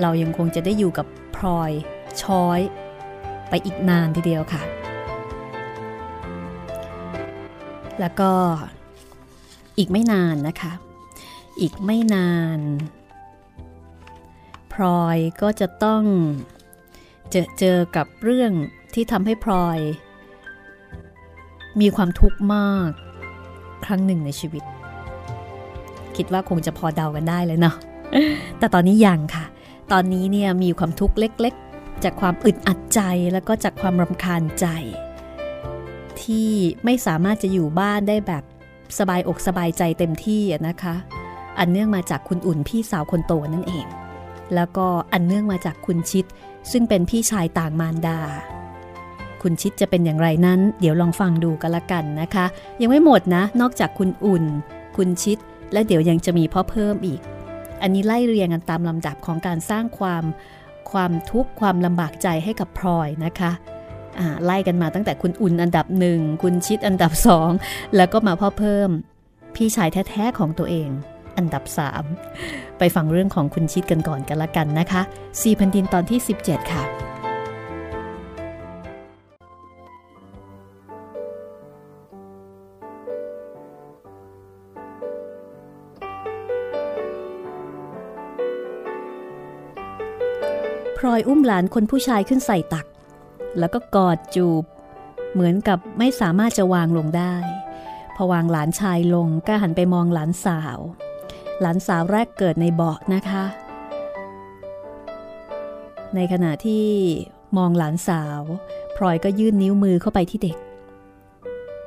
[0.00, 1.70] เรายังคงจะได้อยู่กับพลอย
[2.22, 2.60] ช้อย
[3.48, 4.62] ไปอีกนานทีเดียวค่ะ
[8.00, 8.32] แล้วก็
[9.78, 10.72] อีกไม่นานนะคะ
[11.60, 12.60] อีกไม่นาน
[14.72, 16.02] พลอยก็จะต้อง
[17.30, 18.52] เจอเจอกับเรื่อง
[18.94, 19.78] ที่ทำให้พลอย
[21.80, 22.90] มีความทุกข์มาก
[23.84, 24.64] ครั้งหนึ่งในชีวิต
[26.16, 27.76] คิดว่าคงจะพอเดากันได้เลยเนาะ
[28.58, 29.44] แต่ตอนนี้ยังค่ะ
[29.92, 33.00] ตอนนี้เนี่ยมีความทุกข์เล็กๆ จากความอึดอัดใจ
[33.32, 34.66] แล้วก็จากความรำคาญใจ
[36.22, 36.50] ที่
[36.84, 38.44] ไม่สามารถจะอยู่บ้านได้แบบ
[38.98, 40.94] สบายอกสบายใจเต็มที่นะคะ
[41.58, 43.86] อันเนื่องมาจากคุณอุ่นพี่สาวคนโตนั่นเอง
[44.54, 46.24] แล้วก็อันเนื่องมาจากคุณชิด
[46.70, 48.18] ซึ่งเป็นพี่ชายต่างมารดา
[49.42, 52.46] คุณชิดจะเป็นอย่างไรนั้น เดี๋ยวลองฟังดูกันละกันนะคะ
[52.80, 54.44] ยังไม่หมดนะ นอกจากคุณอุ่น
[54.96, 55.38] คุณชิด
[55.72, 57.20] และเดี๋ยวยังจะมีพ่อเพิ่มอีก
[57.82, 60.24] อันนี้ไล่เรียงกันตามลำดับของการสร้างความ
[60.92, 63.52] ความทุกข์ความลำบากใจให้กับพลอยนะคะ
[64.44, 67.50] ไล่กันมาตั้งแต่คุณอุ่นอันดับหนึ่งคุณชิดอันดับสอง
[67.96, 68.90] แล้วก็มาพ่อเพิ่ม
[69.54, 70.88] พี่ชายแท้ๆของตัวเอง
[71.36, 72.04] อันดับสาม
[72.78, 75.02] ไปฟังเรื่องของคุณชิดกันก่อนกันละกันนะคะ
[75.40, 77.11] ซีพันดินตอนที่ 17 ค่ะ
[91.04, 92.86] ลอยอุ้มหลานคนผู้ชายขึ้นใส่ตัก
[93.58, 94.64] แล้วก็กอดจูบ
[95.32, 97.34] เหมือนกับไม่สามารถจะวางลงได้
[98.16, 100.78] พอวางหลานชายลงก็หันไปมองหลานสาว
[101.60, 103.44] หลานสาวแรกเกิดในเบาะนะคะ
[106.14, 106.86] ในขณะที่
[107.56, 108.40] มองหลานสาว
[108.96, 110.56] พลอยก็ยื่นนิ้วมือเข้าไปที่เด็ก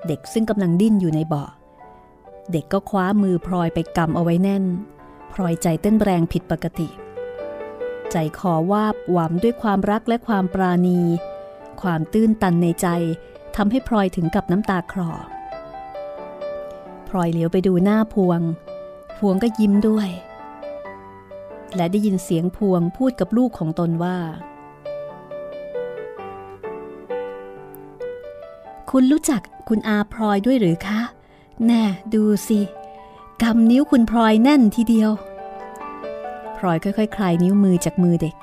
[0.08, 1.50] เด็กซึ่งกำลังดิ้นอยู่ในเบาะ
[2.52, 4.66] เด็กก็คว้ามือพลอยไปกำเอาไว้แน่น
[5.34, 6.90] พลอยใจเต้นแรงผิดปกติ
[8.12, 11.02] ใจคอวาบหวมด้วยความรักและความปราณี
[11.82, 12.88] ความตื้นตันในใจ
[13.56, 15.12] ทำให้พลอยถึงกับน้ำตาคลอ
[17.08, 18.42] พลอยเหลียวไปดูหน้าพวง
[19.18, 20.10] พวงก็ยิ้มด้วย
[21.76, 24.18] และได้ยินเสียงพวงพูดกับลูกของตนว่า
[28.90, 31.02] คุณรู้จักคุณอาพลอยด้วยหรือคะ
[31.66, 32.60] แน่ดูสิ
[33.42, 35.12] กำนิ้วคุณพลอยแน่นทีเดียว
[36.66, 38.36] ลอยค่อยๆ คลายนิ้วมือจากมือเด็ก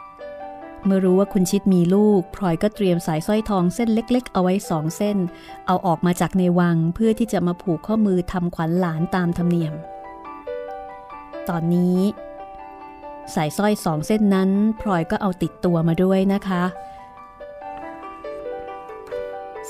[0.87, 5.17] เมื่อรู้ว่าคุณชิดมีลูกพลอยก็เตรียมสายสร้อยทองเส้นเล็ก ๆ เอาไว้สองเส้น
[5.67, 9.75] เอาออกมาจากในวังเพื่อที่จะมาผูกข้อมือทำขวัญหลานตามธรรมเนียม
[11.49, 11.99] ตอนนี้
[13.35, 16.63] สายสร้อยสองเส้นนั้นพลอยก็เอาติดตัวมาด้วยนะคะ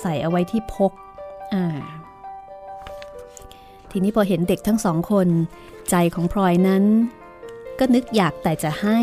[0.00, 0.92] ใส่เอาไว้ที่พก
[1.54, 1.66] อ่า
[3.90, 5.28] ทีนี้พอเห็นเด็กทั้งสองคน
[5.90, 6.84] ใจของพลอยนั้น
[7.84, 9.00] ก็นึกอยากแต่จะให้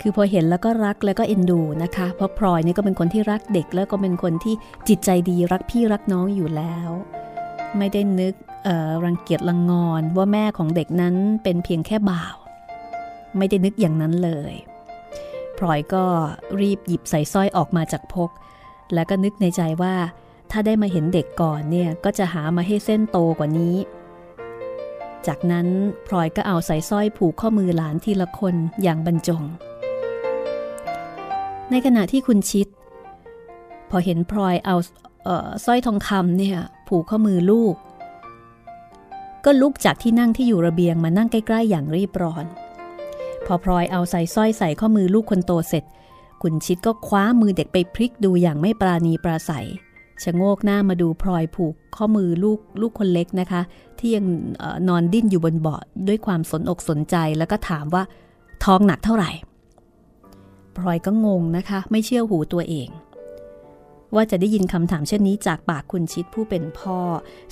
[0.00, 4.54] คือพอเห็นแล้วก็รักแล้วก็เอ็นดูนะคะ เพราะพลอยนี่ก็เป็นคนที่รักเด็กแล้วก็เป็นคนที่
[4.88, 6.90] จิตใจดีรักพี่รักน้องอยู่แล้ว
[7.78, 8.34] ไม่ได้นึก
[9.04, 12.36] รังเกียจรังงอนว่าแม่ของเด็กนั้นเป็นเพียงแค่บ่าว
[13.36, 14.54] ไม่ได้นึกอย่างนั้นเลย
[15.58, 16.04] พลอยก็
[16.60, 18.30] รีบหยิบใส่สร้อยออกมาจากพก
[18.94, 19.94] แล้วก็นึกในใจว่า
[20.50, 23.76] ถ้าได้มาเห็นเด็กก่อนเนี่ยก็จะหามาให้เส้นโตกว่านี้
[25.26, 25.66] จากนั้น
[26.06, 29.42] พลอยก็เอาใส่สร้อยผูกข้อมือหลานทีละคนอย่างบรรจง
[31.70, 32.66] ในขณะที่คุณชิด
[33.90, 34.76] พอเห็นพลอยเอา
[35.64, 37.74] สร้อยทองคำเนี่ยผูกข้อมือลูก
[39.44, 42.44] ก็ลุกจากที่นั่งที่อยู่ระเบียงมานั่งใกล้ๆ อย่างรีบร้อน
[43.46, 45.84] พอพลอยเอาใส่สร้อยใส่ข้อมือลูกคนโตเสร็จ
[46.42, 49.68] คุณชิดก็คว้ามือเด็กไปพลิกดูอย่างไม่ปราณีปราศัย
[50.22, 53.62] ชะโงกหน้ามาดูพลอยผูกข้อมือลูกลูกคนเล็กนะคะ
[53.98, 54.26] ที่ยัง
[54.88, 58.02] นอนดิ้นอยู่บนเบาะด้วยความสนอกสนใจแล้วก็ถามว่า
[58.64, 59.30] ท้องหนักเท่าไหร่
[60.76, 62.88] พลอยก็งงนะคะ ไม่เชื่อหูตัวเอง
[64.14, 66.98] ว่าจะได้ยินคำถามเช่นนี้จากปากคุณชิดผู้เป็นพ่อ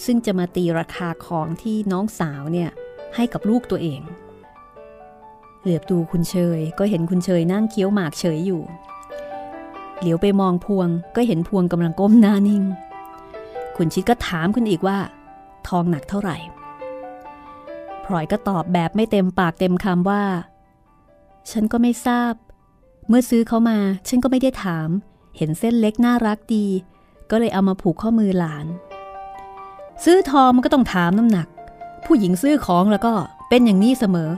[0.04, 2.70] ซึ่งจะมาตีราคาของที่น้องสาวเนี่ย
[3.14, 4.00] ให้กับลูกตัวเอง
[5.62, 8.62] เหลือบดูคุณเชยก็เห็นคุณเชยนั่งเคี้ยวหมากเฉยอยู่
[10.00, 12.62] เหลียวไปมองพวงก็เห็นพวงกำลังก้มหน้านิ่ง
[13.76, 14.98] คุณชิดก็ถามคุณอีกว่า
[15.68, 16.36] ทองหนักเท่าไหร่
[18.04, 20.24] พลอยก็ตอบแบบไม่เต็มปากเต็มคำว่า
[21.50, 22.34] ฉันก็ไม่ทราบ
[23.08, 24.88] เมื่อซื้อเขามา ฉันก็ไม่ได้ถาม
[25.36, 26.66] เห็นเส้นเล็กน่ารักดี
[27.30, 28.66] ก็เลยเอามาผูกข้อมือหลาน
[30.04, 31.48] ซื้อทองมันก็ต้องถามน้ำหนัก
[32.04, 33.12] ผู้หญิงซื้อของแล้วก็
[33.48, 34.30] เป็นอย่างนี้เสมอ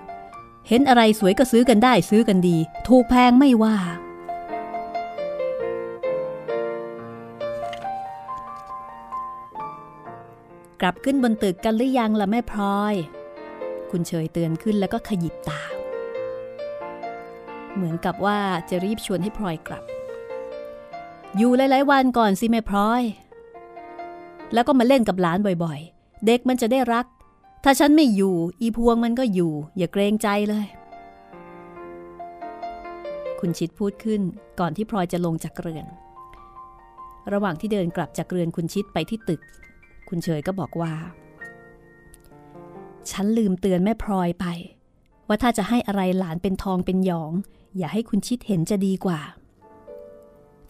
[0.68, 2.56] เห็นอะไรสวยก็ซื้อกันได้ซื้อกันดี
[2.88, 3.76] ถูกแพงไม่ว่า
[10.80, 12.94] กลับขึ้นบนตึกกันหรือยังล่ะแม่พลอย
[13.90, 15.62] คุณเฉยเตือนขึ้นแล้วก็ขยิบตา
[17.74, 18.38] เหมือนกับว่า
[18.70, 19.84] จะรีบชวนให้พลอยกลับ
[21.36, 23.02] อยู่หลายๆวันก่อนสิแม่พลอย
[24.54, 27.06] แล้วก็มาเล่นกับหลานบ่อยๆ เด็กมันจะได้รัก
[27.64, 30.66] ถ้าฉันไม่อยู่ อีพวงมันก็อยู่ อย่าเกรงใจเลย
[33.40, 34.20] คุณชิดพูดขึ้น
[34.60, 35.86] ก่อนที่พลอยจะลงจากเรือน
[37.32, 39.40] ระหว่างที่เดินกลับจากเรือนคุณชิดไปที่ตึก
[40.10, 40.92] คุณเฉยก็บอกว่า
[43.10, 44.46] ฉันลืมเตือนแม่พลอยไป
[45.28, 47.32] ว่าถ้าจะให้อะไรหลานเป็นทองเป็นหยอง
[47.76, 49.20] อย่าให้คุณชิดเห็นจะดีกว่า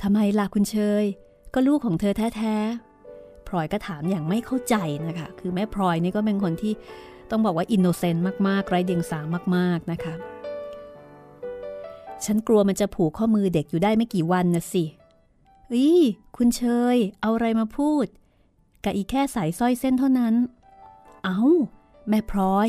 [0.03, 1.05] ทำไมล่ะคุณเชย
[1.55, 4.75] ก็ลูกของเธอแท้ๆพลอยก็ถามอย่างไม่เข้าใจ
[5.09, 6.73] นะคะ คือแม่พลอยนี่ก็เป็นคนที่
[7.31, 9.21] ต้องบอกว่าอินโนเซนต์มากๆไร้เดียงสา
[9.57, 10.15] มากๆนะคะ
[12.25, 14.85] ฉันกลัวมันจะผูกข้อมือเด็กอยู่ได้ไม่กี่วันนะสิ
[15.73, 15.87] อี
[16.37, 16.63] คุณเช
[16.95, 18.07] ย เอาอะไรมาพูด
[18.85, 20.35] กะอีแค่สายสร้อยเส้นเท่านั้น
[21.25, 21.39] เอา้า
[22.09, 22.69] แม่พลอย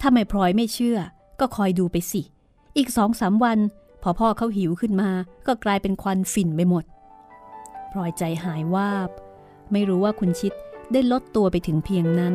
[0.00, 0.98] ถ้าแม่พลอยไม่เชื่อ
[1.40, 2.22] ก็คอยดูไปสิ
[2.76, 3.58] อีกสองสามวัน
[4.02, 5.10] พอพ่อเขาหิวขึ้นมา
[5.46, 6.84] ก็กลายเป็นควันฝิ่นไปหมด
[7.92, 9.10] พลอยใจหายวาบ
[9.72, 10.52] ไม่รู้ว่าคุณชิด
[10.92, 12.34] ได้ลดตัวไปถึงเพียงนั้น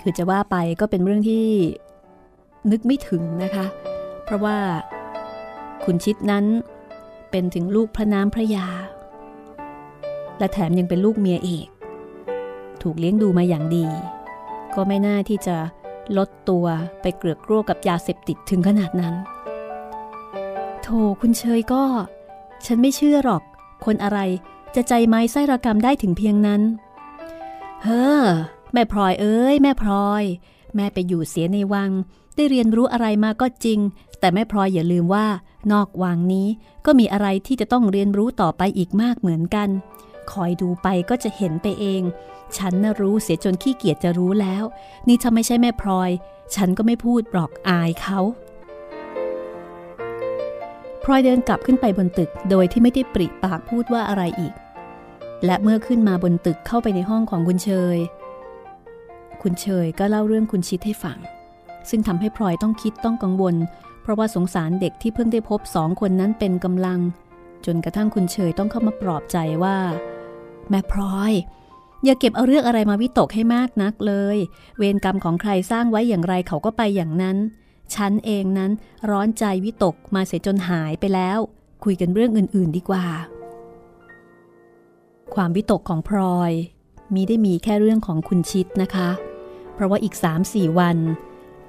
[0.00, 1.46] คือจะว่าไปก็เป็นเรื่องที่
[2.70, 3.66] นึกไม่ถึงนะคะ
[4.28, 4.60] เพราะว่า
[5.84, 6.44] คุณชิดนั้น
[7.30, 8.66] เป็นถึงลูกพระน้ำพระยา
[10.38, 11.68] และแถมยังเป็นลูกเมียเอก
[12.82, 13.86] ถูกเลี้ยงดูมาอย่างดี
[14.74, 15.56] ก็ไม่น่าที่จะ
[16.16, 16.66] ลดตัว
[17.00, 19.14] ไปเกลือกกลัวกับยาเสพติดถึงขนาดนั้น
[20.82, 20.88] โถ
[21.20, 21.84] คุณเชยก็
[22.66, 23.42] ฉันไม่เชื่อหรอก
[23.84, 24.18] คนอะไร
[24.74, 26.62] จะใจไม้ไส้ระกรรมได้ถึงเพียงนั้น
[27.82, 28.24] เฮ้อ
[28.72, 30.24] แม่พลอยเอ้ย แม่พลอย
[30.76, 31.90] แม่ไปอยู่เสียในวัง
[32.38, 33.78] ได้เรียนรู้อะไรมาก็จริง
[34.20, 35.26] แต่แม่พลอยอย่าลืมว่า
[35.72, 36.48] นอกวังนี้
[36.86, 39.68] ก็มีอะไรที่จะต้องเรียนรู้ต่อไปอีกมากเหมือนกัน
[40.32, 42.02] คอยดูไปก็จะเห็นไปเอง
[42.56, 44.64] ฉันน่ะรู้เสียจนขี้เกียจจะรู้แล้ว
[45.08, 46.10] นี่ถ้าไม่ใช่แม่พลอย
[46.54, 48.20] ฉันก็ไม่พูดหรอกอายเขา
[51.02, 54.54] พลอยเดินกลับขึ้นไปบนตึกโดยที่ไม่ได้ปริปากพูดว่าอะไรอีก
[55.44, 57.98] และเมื่อขึ้นมาบนตึกเข้าไปในห้องของคุณเชย
[59.42, 61.18] คุณเชยก็เล่าเรื่องคุณชิดให้ฟัง
[61.90, 63.56] ซึ่งทำให้พลอยต้องคิดต้องกังวล
[64.02, 67.00] เพราะว่าสงสารเด็กที่เพิ่งได้พบสองคนนั้นเป็นกำลัง
[67.66, 69.78] จนกระทั่งคุณเชยต้องเข้ามาปลอบใจว่า
[70.70, 71.32] แม่พลอย
[72.04, 74.36] อย่าเก็บเอาเรื่องอะไรมาวิตกให้มากนักเลย
[74.78, 77.36] เวรกรรมของใครสร้างไว้อย่างไรเขาก็ไปอย่างนั้น
[77.94, 78.70] ฉันเองนั้น
[79.10, 81.38] ร้อนใจวิตกมาเสียจนหายไปแล้ว
[81.84, 83.06] คุยกันเรื่องอื่น ๆ ดีกว่า
[85.34, 86.52] ความวิตกของพลอย
[87.14, 89.08] มีได้มีแค่เรื่องของคุณชิดนะคะ
[89.74, 90.14] เพราะว่าอีก
[90.46, 90.96] 3-4 วัน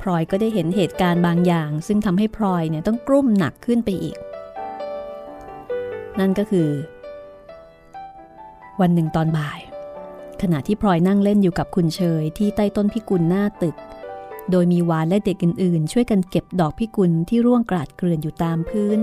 [0.01, 4.17] พลอยก็ได้เห็นเหตุการณ์บางอย่าง ซึ่งทำให้พลอยเนี่ยต้องกลุ้มหนักขึ้นไปอีก
[6.19, 6.69] นั่นก็คือ
[8.81, 9.59] วันหนึ่งตอนบ่าย
[10.41, 13.75] ขณะที่พลอยนั่งเล่นอยู่กับคุณเชยที่ใต้ต้นพิกุลหน้าตึก
[14.51, 18.99] โดยมีวานและเด็กอื่นๆ ช่วยกันเก็บดอกพิกุลที่ร่วงกราดเกลื่อนอยู่ตามพื้น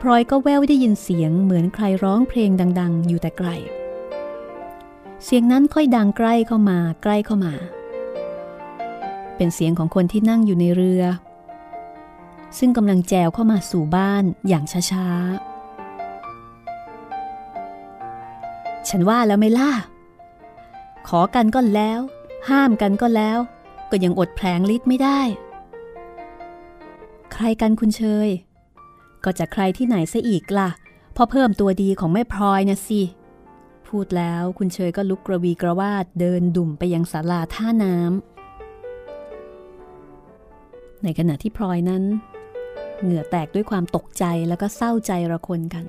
[0.00, 3.48] พลอยก็แววได้ยินเสียงเหมือนใครร้องเพลงดัง ๆ อยู่แต่ไกล
[5.24, 7.54] เสียงนั้นค่อยดังใกล้เข้ามาใกล้เข้ามา
[9.38, 11.02] เป็นเสียงของคนที่นั่งอยู่ในเรือ
[12.58, 19.72] ซึ่งกำลังแจวเข้ามาสู่บ้านอย่างช้าๆ ฉันว่าแล้วไม่ล่ะ
[21.08, 22.00] ขอกันก็แล้ว
[22.48, 23.38] ห้ามกันก็แล้ว
[23.90, 25.20] ก็ยังอดแผลงฤทธิ์ไม่ได้
[27.32, 28.28] ใครกันคุณเชย
[29.24, 30.70] ก็จะใครที่ไหนซะอีกล่ะ
[31.16, 33.02] พอเพิ่มตัวดีของแม่พลอยนะสิ
[33.86, 38.37] พูดแล้วคุณเชยก็ลุกกระวีกระวาดเดินดุ่มไปยังศาลาท่าน้ำ
[41.04, 42.02] ในขณะที่พลอยนั้น
[43.02, 45.84] เหงื่อแตกด้วยความตกใจแล้วก็เศร้าใจระคนกัน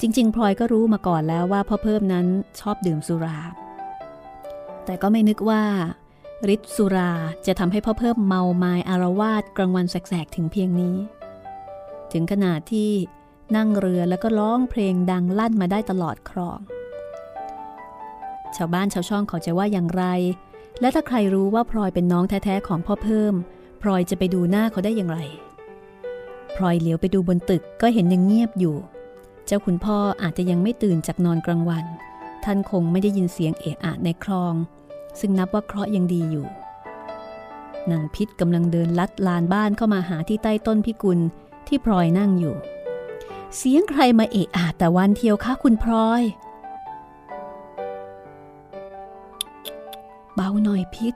[0.00, 2.26] จริง ๆ พลอยก็รู้มาก่อนแล้วว่าพ่อเพิ่มนั้น
[2.60, 3.38] ชอบดื่มสุรา
[4.84, 5.62] แต่ก็ไม่นึกว่า
[6.54, 7.12] ฤทธิ์สุรา
[7.46, 10.96] จะทำให้พ่อเพิ่มเมาไม้อารวาสกลางวันแสกๆถึงเพียงนี้
[12.12, 12.90] ถึงขนาดที่
[13.56, 16.58] นั่งเรือแล้วก็ร้องเพลงดังลั่นมาได้ตลอดคลอง
[18.56, 20.04] ชาวบ้านชาวช่องเขาจะว่าอย่างไร
[20.80, 23.34] และถ้าใครรู้ว่าพลอยเป็นน้องแท้ๆของพ่อเพิ่ม
[23.82, 25.18] พลอยจะไปดูหน้าเขาได้อย่างไร
[26.56, 28.76] พลอยเหลียวไปดูบนตึกก็เห็นยังเงียบอยู่
[29.46, 31.84] เจ้าคุณพ่ออาจจะยังไม่ตื่นจากนอนกลางวัน
[32.44, 34.54] ท่านคงไม่ได้ยินเสียงเอะอะในคลอง
[35.20, 36.46] ซึ่งนับว่าเคราะห์ยังดีอยู่
[37.90, 41.18] นางพิษกำลังเดินลัดลานบ้านเข้ามาหาที่ใต้ต้นพิกุล
[41.66, 42.54] ที่พลอยนั่งอยู่
[43.56, 46.22] เสียงใครมาเอะอะแต่วันเทียวคะคุณพลอย
[50.34, 51.14] เบาหน่อยพิษ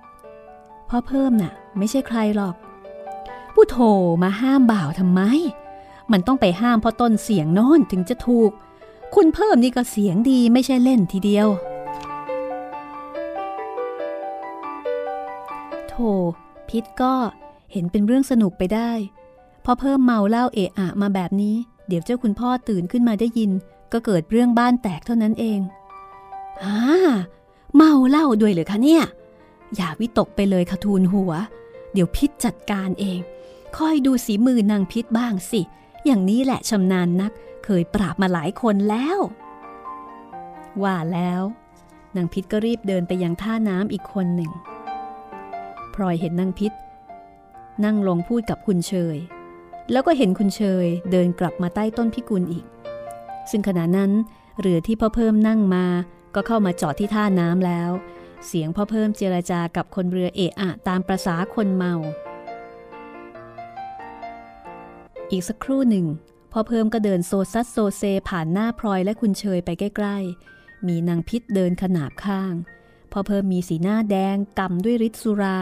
[0.95, 2.55] พ่อเพิ่มน่ะ ไม่ใช่ใครหรอก
[3.55, 3.79] ผู้โถ
[4.23, 5.21] มาห้ามบ่าวทำไม
[6.13, 8.51] มันต้องไปห้ามเพราะต้นเสียงโน้นถึงจะถูก
[9.15, 11.49] คุณเพิ่มนี่ก็เสียงดีไม่ใช่เล่นทีเดียว
[15.89, 15.95] โถ
[16.69, 17.15] พิษก็
[17.73, 18.91] เห็นเป็นเรื่องสนุกไปได้
[19.65, 21.57] พอเพิ่มเมาเหล้าเอะอะมาแบบนี้
[21.89, 23.51] เดี๋ยวเจ้าคุณพ่อตื่นขึ้นมาได้ยิน
[23.93, 25.61] ก็เกิดเรื่องบ้านแตกเท่านั้นเอง
[26.65, 26.81] ฮ่า
[27.75, 29.05] เมาเหล้าด้วยเหรือคะเนี่ย
[29.77, 31.33] อย่าวิตกไปเลยคะทูลหัว
[31.93, 33.21] เดี๋ยวพิษจัดการเอง
[33.77, 35.61] คอยดูสีมือนางพิษบ้างสิ
[36.07, 37.33] อย่างนี้แหละชำนาญนัก
[37.65, 39.19] เคยปราบมาหลายคนแล้ว
[40.83, 41.43] ว่าแล้ว
[42.17, 44.51] นางพิษก็รีบเดินไปยังท่าน้ำอีกคนหนึ่ง
[45.95, 46.73] พลอยเห็นนางพิษ
[47.85, 49.17] นั่งลงพูดกับคุณเชย
[49.93, 52.65] แล้วก็เห็นคุณเชยเดินกลับมาใต้ต้นพิกุลอีก
[53.51, 54.13] ซึ่งขณะนั้น
[54.61, 55.87] เรือที่พ่อเพิ่มนั่งมา
[56.35, 57.91] ก็เข้ามาจอดที่ท่าน้ำแล้ว
[58.47, 61.95] เสียงพ่อเพิ่มเจรจากับคนเรือเอะอะตามประษาคนเมา
[65.31, 66.07] อีกสักครู่หนึ่ง
[66.53, 72.55] พ่อเพิ่มก็เดินโซซัสโซเซผ่านหน้าพลอยและคุณเชยไปใกล้ๆ มีนางพิษเดินขนาบข้าง
[73.13, 75.59] พ่อเพิ่มมีสีหน้าแดงกำด้วยฤทธิ์สุรา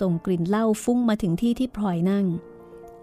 [0.00, 2.26] ส่งกลิ่นเหล้าฟุ้งมาถึงที่ที่พลอยนั่ง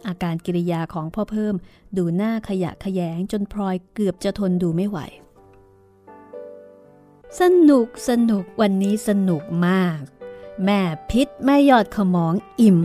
[0.07, 1.55] อาการกิริยาของพ่อเพิ่ม
[1.97, 4.99] ดูหน้าขยะขยงจนพลอยเกือบจะทนดูไม่ไหว
[7.37, 9.99] สนุกสนุกวันนี้สนุกมาก
[10.65, 12.77] แม่พิษแม่ยอดขมองอิ่ม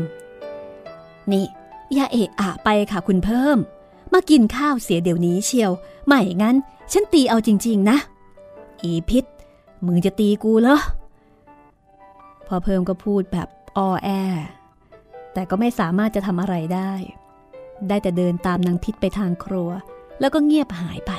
[1.31, 1.47] นี่
[1.95, 3.59] อย่าเอะอะไปค่ะคุณเพิ่ม
[4.13, 5.73] มากินข้าวเสียเดี๋ยวนี้เชียว
[6.07, 6.57] ไม่งั้น
[6.93, 7.99] ฉันตีเอาจริง ๆ นะ
[8.83, 9.25] อีพิษ
[9.87, 10.79] มึงจะตีกูเหรอ
[12.47, 14.09] พอเพิ่มก็พูดแบบอ้อแอ
[15.33, 16.93] แต่ก็ไม่สามารถจะทำอะไรได้
[17.89, 19.71] ได้แต่เดินตามนางพิษไปทางครัว
[20.21, 21.13] แล้วก็เงียบหายไป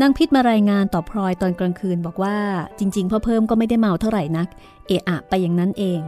[0.00, 2.36] นางพิษมารายงานต่อพลอยตอนกลางคืนบอกว่า
[2.78, 4.48] จริง ๆพ่อเพิ่มก็ไม่ได้เมาเท่าไหร่นัก
[4.86, 6.00] เอะอะไปอย่างนั้นเอง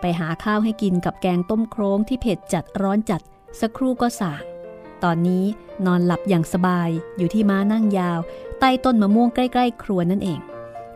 [0.00, 3.22] ไปหาข้าวให้กินกับแกงต้มโครงที่เผ็ดจัดร้อนจัด
[3.60, 4.42] สักครู่ก็สาง
[5.04, 5.44] ตอนนี้
[5.86, 8.18] นอนหลับอย่างสบายอยู่ที่ม้านั่งยาว
[8.60, 10.40] ใต้ต้นมะม่วงใกล้ ๆ ครัวนั่นเอง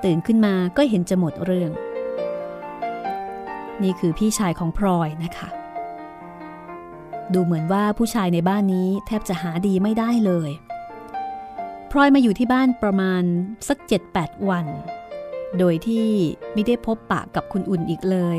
[0.04, 1.70] ตื่นขึ้นมาก็เห็นจะหมดเรื่อง
[3.82, 5.48] นี่คือพี่ชายของพลอยนะคะ
[7.32, 10.50] ดูเหมือนว่าผู้ชายในบ้านนี้แทบจะหาดีไม่ได้เลย
[11.94, 13.22] พลอยมาอยู่ที่บ้านประมาณ
[13.68, 13.78] สัก
[14.12, 14.66] 7-8 วัน
[15.58, 16.08] โดยที่
[16.52, 18.38] ไม่ได้พบปะกับคุณอุ่นอีกเลย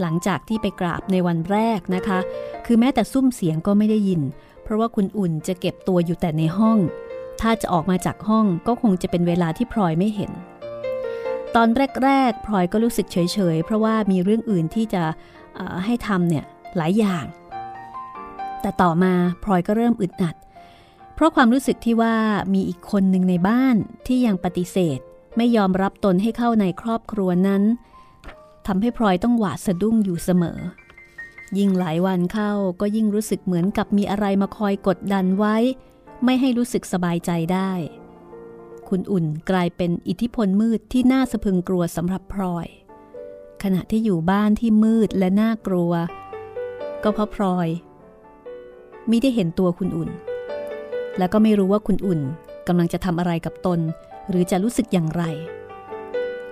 [0.00, 2.18] หลังจากที่ไปกราบในวันแรกนะคะ
[2.66, 4.22] คือแม้แต่ซุ้มเสียงก็ไม่ได้ยิน
[4.62, 6.78] เพราะว่าคุณอุ่นจะเก็บตัวอยู่แต่ในห้อง
[7.40, 10.32] ถ้าจะออกมาจากห้องก็คงจะเป็นเวลาที่พลอยไม่เห็น
[11.54, 11.68] ตอน
[12.04, 15.02] แรกๆพลอยก็รู้สึกเฉยๆ เพราะว่ามีเรื่องอื่นที่จะ
[15.84, 16.44] ให้ทำเนี่ย
[16.76, 17.24] หลายอย่าง
[18.60, 19.12] แต่ต่อมา
[19.44, 20.34] พลอยก็เริ่มอึดอัด
[21.14, 22.16] เพราะความรู้สึกที่ว่า
[22.54, 24.98] มีอีกคนหนึ่งในบ้านที่ยังปฏิเสธ
[25.36, 27.62] ไม่ยอมรับตนให้เข้าในครอบครัวนั้น
[28.66, 30.58] ทำให้พลอยต้องหวาดสะดุ้งอยู่เสมอ
[31.58, 35.56] ยิ่งหลายวันเข้าก็ยิ่งรู้สึกเหมือนกับมีอะไรมาคอยกดดันไว้
[36.24, 37.72] ไม่ให้รู้สึกสบายใจได้
[38.88, 42.66] คุณอุ่นกลายเป็นอิทธิพลมืดที่น่าสะพึงกลัวสำหรับพลอย
[43.62, 45.92] ขณะที่อยู่บ้านที่มืดและน่ากลัว
[47.02, 47.68] ก็เพราะพลอย
[49.10, 50.10] มิได้เห็นตัวคุณอุ่น
[51.18, 52.20] และก็ไม่รู้ว่าคุณอุ่น
[52.68, 53.80] กำลังจะทำอะไรกับตน
[54.30, 55.24] หรือจะรู้สึกอย่างไร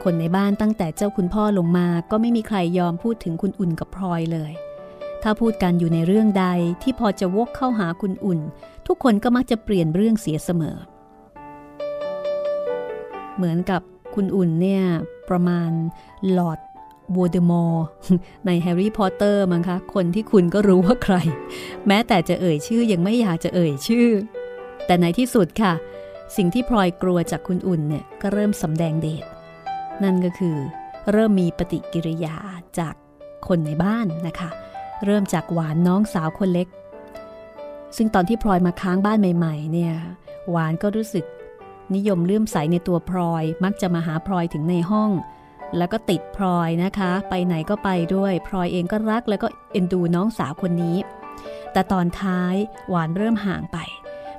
[0.03, 4.53] คนในบ้านตั้งแต่เจ้าคุณพ่อลงมาก็ไม่มีใครยอมพูดถึงคุณอุ่นกับพลอยเลย
[5.23, 6.47] ถ้าพูดกันอยู่ในเรื่องใด
[6.83, 8.41] ที่พอจะวกเข้าหาคุณอุ่น
[8.87, 10.77] ทุกคนก็มักจะเปลี่ยนเรื่องเสียเสมอ
[13.37, 13.83] เหมือนกับ
[14.15, 14.85] คุณอุ่นเนี่ย
[15.29, 17.87] ประมาณลอร์ดโวลเดอมอร์
[18.47, 21.17] ในแฮร์รี่พอตเตอร์มั้งคะ คนที่คุณก็รู้ว่าใคร
[21.87, 24.09] แม้แต่จะเอ่ยชื่อยังไม่อยากจะเอ่ยชื่อ
[24.87, 25.73] แต่ในที่สุดค่ะ
[26.37, 29.25] สิ่งที่พลอยกลัวจากคุณอุ่นเนี่ยก็เริ่มสำแดงเดช
[30.03, 30.57] นั่นก็คือ
[31.13, 32.37] เริ่มมีปฏิกิริยา
[32.79, 32.95] จาก
[33.47, 34.51] คนในบ้านนะคะ
[35.05, 36.69] เริ่มจากหวานน้องสาวคนเล็ก
[37.97, 39.95] ซึ่งตอนที่พลอยมาค้างบ้านใหม่ๆ เนี่ย
[40.51, 41.25] หวานก็รู้สึก
[41.95, 45.11] นิยมเลื่อมใสในตัวพลอยมักจะมาหาพลอยถึงในห้อง
[45.77, 50.97] แล้วก็ติดพลอยนะคะ ไปไหนก็ไปด้วยพลอยเองก็รักแล้วก็เอ็นดูน้องสาวคนนี้
[51.73, 52.55] แต่ตอนท้าย
[52.89, 53.79] หวานเริ่มห่างไป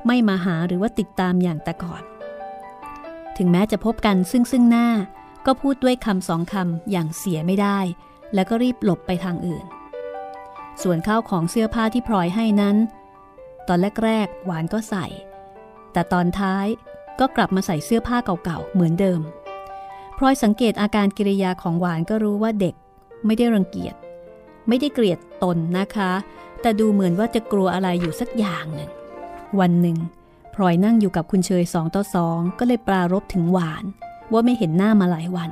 [0.07, 2.03] ไม่มาหาหรือว่าติดตามอย่างแต่ก่อน
[3.37, 4.87] ถึงแม้จะพบกันซึ่งซึ่งหน้า
[5.45, 7.79] ก็พูดด้วยคำสองคำอย่างเสียไม่ได้
[8.33, 9.65] แล้วก็รีบหลบไปทางอื่น
[10.81, 12.75] ส่วนข้าวของเสื้อผ้าที่พลอยให้นั้น
[13.67, 15.05] ตอนแรกๆหวานก็ใส่
[15.93, 16.67] แต่ตอนท้าย
[17.19, 19.21] ก็กลับมาใส่เสื้อผ้าเก่าๆเหมือนเดิม
[20.17, 22.75] พลอยสังเกตอาการกิริยาของหวานก็รู้ว่าเด็ก
[23.25, 23.95] ไม่ได้รังเกียจ
[24.67, 26.11] ไม่ได้เกลียดตนนะคะ
[26.61, 28.89] แแต่ดูเหมือนว่าจะกลัวอะไรอยู่สักอย่างหนึ่ง
[29.59, 29.97] วันหนึ่ง
[30.53, 33.83] พลอยนั่งอยู่กับคุณเชยสองต่อสองก็เลยปรารบถึงหวาน
[34.31, 35.49] ว่าไม่เห็นหน้ามาหลายวัน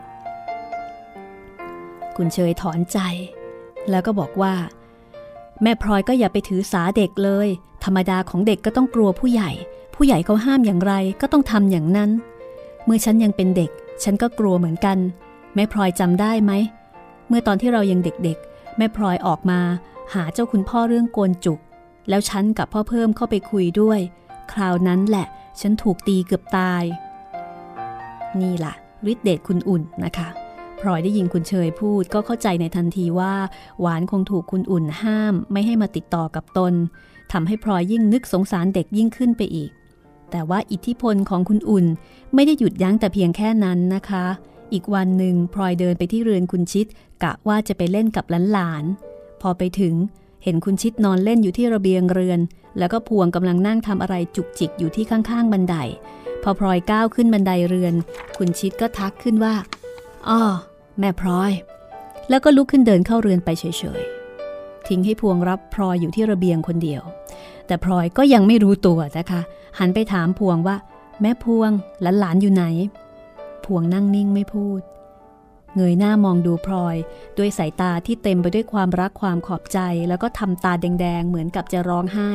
[2.15, 2.99] คุณเชยถอนใจ
[3.89, 4.53] แล้วก็บอกว่า
[5.61, 7.47] แม่พลอยก็อย่าไปถือสาเด็กเลย
[7.83, 9.51] ธรรมดาของเด็กก็ต้องกลัวผู้ใหญ่
[9.95, 12.09] ผู้ใหญ่เขาห้ามอย่างไรก็ต้องทำอย่างนั้น
[12.85, 13.71] เมื่อฉันยังเป็นเด็ก
[14.03, 14.97] ฉันก็กลัวเหมือนกัน
[15.55, 16.51] แม่พลอยจำได้ไหม
[17.27, 19.59] เมื่อตอนที่เรายังเด็กๆ แม่พลอยออกมา
[20.13, 21.59] หาเจ้าคุณพ่อเรื่องโกนจุก
[22.09, 23.99] แล้วฉันกับพ่อเพิ่มเข้าไปคุยด้วย
[24.51, 25.27] คราวนั้นแหละ
[25.61, 26.83] ฉันถูกตีเกือบตาย
[28.39, 28.73] นี่ล่ะ
[29.11, 30.27] ฤทธิเดชคุณอุ่นนะคะ
[30.79, 33.33] พลอยได้ยินคุณเชยพูดก็เข้าใจในทันทีว่า
[33.81, 36.73] หวานคงถูกคุณอุ่นห้าม ไม่ให้มาติดต่อกับตน
[37.31, 39.71] ทำให้พลอยยิ่งนึกสงสารเด็กยิ่งขึ้นไปอีก
[40.31, 41.85] แต่ว่าอิทธิพลของคุณอุ่น
[42.33, 44.25] ไม่ได้หยุดยั้งแต่เพียงแค่นั้นนะคะ
[44.73, 46.85] อีกวันหนึ่งพลอยเดินไปที่เรือนคุณชิด
[47.23, 49.93] กะว่าจะไปเล่นกับหลานๆพอไปถึง
[50.43, 52.39] เห็นคุณชิดนอนเล่นอยู่ที่ระเบียงเรือน
[52.77, 55.75] แล้วก็พวงกำลังนั่งทำอะไรจุกจิกอยู่ที่ข้างๆ บันได
[56.43, 57.93] พอพลอยก้าวขึ้นบันไดเรือน
[58.37, 59.55] คุณชิดก็ทักขึ้นว่า
[60.27, 60.41] อ้อ
[60.99, 61.51] แม่พลอย
[62.29, 63.63] แล้วก็ลุกขึ้นเดินเข้าเรือนไปเฉ
[63.99, 67.01] ยๆ ทิ้งให้พวงรับพลอยอยู่ที่ระเบียงคนเดียว
[67.67, 69.41] แต่พลอยก็ยังไม่รู้ตัวนะคะ
[69.79, 70.75] หันไปถามพวงว่า
[71.21, 71.71] แม่พวง
[72.01, 72.63] หลานหลานอยู่ไหน
[73.65, 74.81] พวงนั่งนิ่งไม่พูด
[75.75, 76.95] เงยหน้ามองดูพลอย
[77.37, 82.29] ด้วยสายตาที่เต็มไปด้วยความรักความขอบใจ แล้วก็ทำตาแดงๆ เหมือนกับจะร้องไห้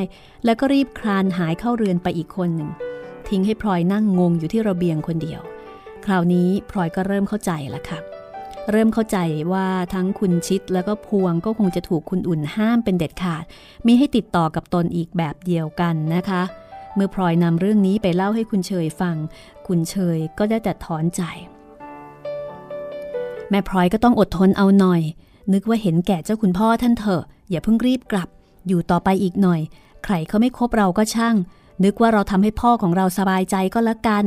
[0.45, 2.70] แล้วก็รีบคลานหายเข้าเรือนไปอีกคนหนึ่ง
[3.28, 5.41] ทิ้งให้พลอยนั่งงงอยู่ที่ระเบียงคนเดียว
[6.05, 7.99] คราวนี้พลอยก็เริ่มเข้าใจแล้วค่ะ
[8.70, 9.18] เริ่มเข้าใจ
[9.53, 13.45] ว่าทั้งคุณชิดแล้วก็พวงก็คงจะถูกคุณอุ่นห้ามเป็นเด็ดขาด
[13.87, 16.43] มิให้ติดต่อกับตนอีกแบบเดียวกันนะคะ
[16.95, 19.16] เมื่อพลอยนำเรื่องนี้ไปเล่าให้คุณเชยฟัง
[19.66, 21.22] คุณเชยก็ได้แต่ถอนใจ
[23.51, 25.03] แม่พลอยก็ต้องอดทนเอาหน่อย
[25.53, 28.29] นึกว่าเห็นแก่เจ้าคุณพ่อท่านเถอะ อย่าเพิ่งรีบกลับ
[28.69, 29.61] อยู่ต่อไปอีกหน่อย
[30.05, 31.37] ใครเขาไม่คบเราก็ช่าง
[31.85, 34.25] นึกว่าเราทำให้พ่อของเราสบายใจก็แล้วกัน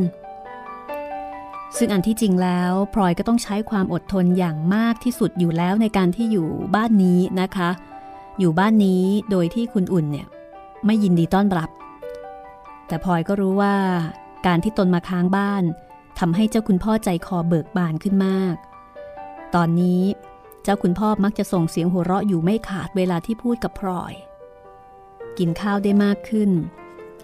[1.78, 7.70] ซึ่งอันที่จริงแล้วพลอยก็ต้องใช้ความอดทนอย่างมากที่สุดอยู่แล้วในการที่อยู่บ้านนี้นะคะ
[8.40, 10.28] อยู่บ้านนี้โดยที่คุณอุ่นเนี่ย
[10.86, 11.70] ไม่ยินดีต้อนรับ
[12.88, 13.76] แต่พลอยก็รู้ว่า
[14.48, 15.64] การที่ตนมาค้างบ้าน
[16.20, 18.56] ทำให้เจ้าคุณพ่อใจคอเบิกบานขึ้นมาก
[19.56, 20.02] ตอนนี้
[20.64, 24.14] เจ้าคุณพ่อมักจะส่งเสียงหัวเราะอยู่ไม่ขาดเวลาที่พูดกับพลอย
[25.38, 26.52] กินข้าวได้มากขึ้น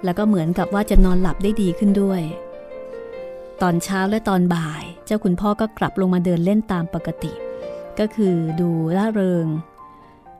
[0.03, 2.21] แล้วก็เหมือนกับว่าจะนอนหลับได้ดีขึ้นด้วย
[3.61, 7.33] ตอนเช้าและตอนบ่าย เจ้าคุณพ่อก็กลับลงมาเดินเล่นตามปกติ
[7.99, 9.47] ก็คือดูล่าเริง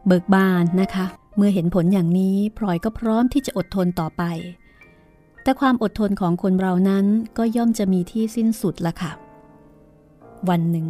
[0.08, 1.06] เบิกบานนะคะ
[1.38, 4.24] เมื่อเห็นผลอย่างนี้พลอยก็พร้อมที่จะอดทนต่อไป
[5.44, 7.06] แต่ความอดทนของคนเรานั้น
[7.38, 9.12] ก็ย่อมจะมีที่สิ้นสุดละค่ะ
[10.50, 10.88] วันหนึ่ง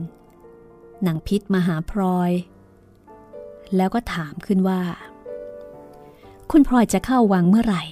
[1.08, 2.32] นางพิษมาหาพลอย
[3.76, 4.82] แล้วก็ถามขึ้นว่า
[6.52, 7.84] คุณพลอยจะเข้าวังเมื่อไหร่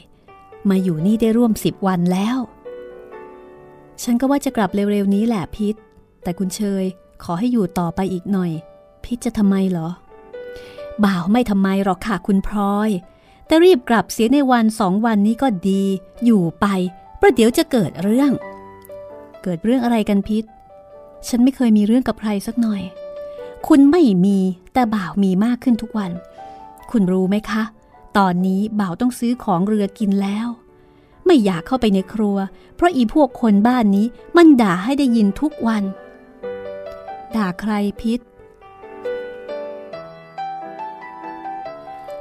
[0.69, 2.37] มาอยู่นี่ได้ร่วมสิบวันแล้ว
[4.03, 5.75] ฉันก็ว่าจะกลับเร็วๆนี้แหละพิษ
[6.23, 6.83] แต่คุณเชย
[7.23, 8.51] ขอให้อยู่ต่อไปอีกหน่อย
[9.05, 9.89] พิษจะทำไมเหรอ
[11.05, 12.89] บ่าวไม่ทำไมหรอกค่ะคุณพลอย
[13.45, 15.83] แต่รีบกลับเสียในวันสองวันนี้ก็ดี
[16.25, 16.65] อยู่ไป
[17.21, 18.31] ประเดี๋ยวจะเกิดเรื่อง
[19.43, 20.43] เกิดเรื่องอะไรกันพิษ
[21.27, 22.81] ฉันไม่เคยมีเรื่องกับใครสักหน่อย
[23.67, 24.37] คุณไม่มี
[24.73, 26.11] แต่บ่าวมีมากขึ้นทุกวัน
[26.91, 27.63] คุณรู้ไหมคะ
[28.17, 30.47] ตอนนี้บ่าวต้องซื้อของเรือกินแล้ว
[31.25, 32.37] ไม่อยากเข้าไปในครัว
[32.75, 34.05] เพราะอีพวกคนบ้านนี้
[34.37, 35.83] มันด่าให้ได้ยินทุกวัน
[37.35, 38.19] ด่าใครพิษ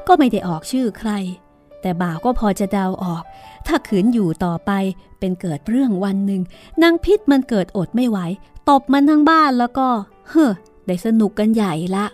[0.07, 1.11] ก็ไม่ได้ออกชื่อใคร
[1.81, 3.23] แต่บ่าวก็พอจะเดาออก
[3.67, 4.71] ถ้าขืนอยู่ต่อไป
[5.19, 6.43] เป็นเกิดเรื่องวันหนึ่ง
[6.83, 8.19] นางพิษมันเกิดอดไม่ไหว
[8.71, 9.89] ตบมันทั้งบ้านแล้วก็
[10.31, 10.53] เฮ้อ
[10.87, 12.07] ได้สนุกกันใหญ่ละ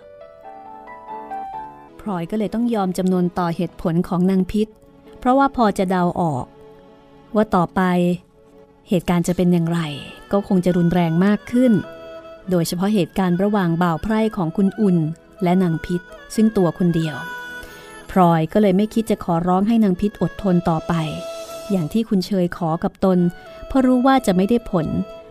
[2.01, 4.69] พลอยก็เลยต้องยอมจำนวนต่อเหตุผลของนางพิษ
[5.19, 6.45] เพราะว่าพอจะเดาออก
[7.35, 7.81] ว่าต่อไป
[8.89, 9.81] เหตุการณ์จะเป็นอย่างไร
[10.33, 11.73] ก็คงจะรุนแรงมากขึ้น
[12.51, 14.97] โดยเฉพาะเหตุการณ์ระหว่างบ่าวไพร่ของคุณอุ่น
[15.43, 16.01] และนางพิษ
[16.35, 17.17] ซึ่งตัวคนเดียว
[18.11, 20.95] พลอยก็เลยไม่คิดจะขอร้องให้นางพิษอดทนต่อไป
[21.71, 23.19] อย่างที่คุณเชยขอกับตน
[23.67, 24.87] เพราะรู้ว่าจะไม่ได้ผล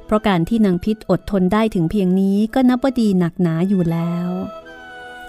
[0.08, 4.28] เพราะการที่นางพิษอดทนได้ถึงเพียงนี้ก็นับว่าดีหนักหนาอยู่แล้ว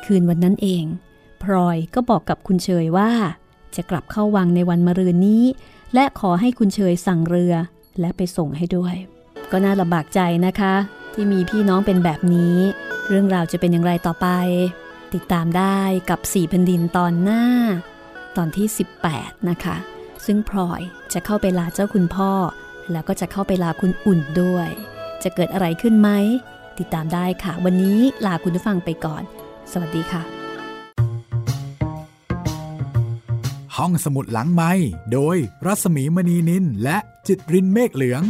[0.04, 0.84] คืนวันนั้นเอง
[1.42, 3.10] พลอยก็บอกกับคุณเชยว่า
[3.76, 5.44] จะกลับเข้าวังในวันมะรืนนี้
[5.94, 7.54] และขอให้คุณเชยสั่งเรือ
[8.00, 8.94] และไปส่งให้ด้วย
[9.50, 10.74] ก็น่าลำบากใจนะคะ
[11.14, 12.56] ที่มีพี่น้องเป็นแบบนี้
[13.08, 14.26] เรื่องราวจะเป็นอย่างไรต่อไป
[15.14, 15.78] ติดตามได้
[16.10, 17.44] กับสี่พันดินตอนหน้า
[18.36, 18.66] ตอนที่
[19.08, 19.76] 18 นะคะ
[20.26, 20.80] ซึ่งพลอย
[21.12, 22.32] จะเข้าไปลาเจ้าคุณพ่อ
[22.92, 24.68] แล้วก็จะเข้าไปลาคุณอุ่นด้วย
[25.22, 26.10] จะเกิดอะไรขึ้นไหม
[26.78, 29.22] ติดตามได้ค่ะ วันนี้ลาคุณผู้ฟังไปก่อน
[29.72, 30.22] สวัสดีค่ะ
[33.76, 34.72] ห้องสมุดหลังไม้
[35.12, 35.36] โดย
[35.66, 38.22] รัสมีมณีนินและจิตรินเมฆเหลือง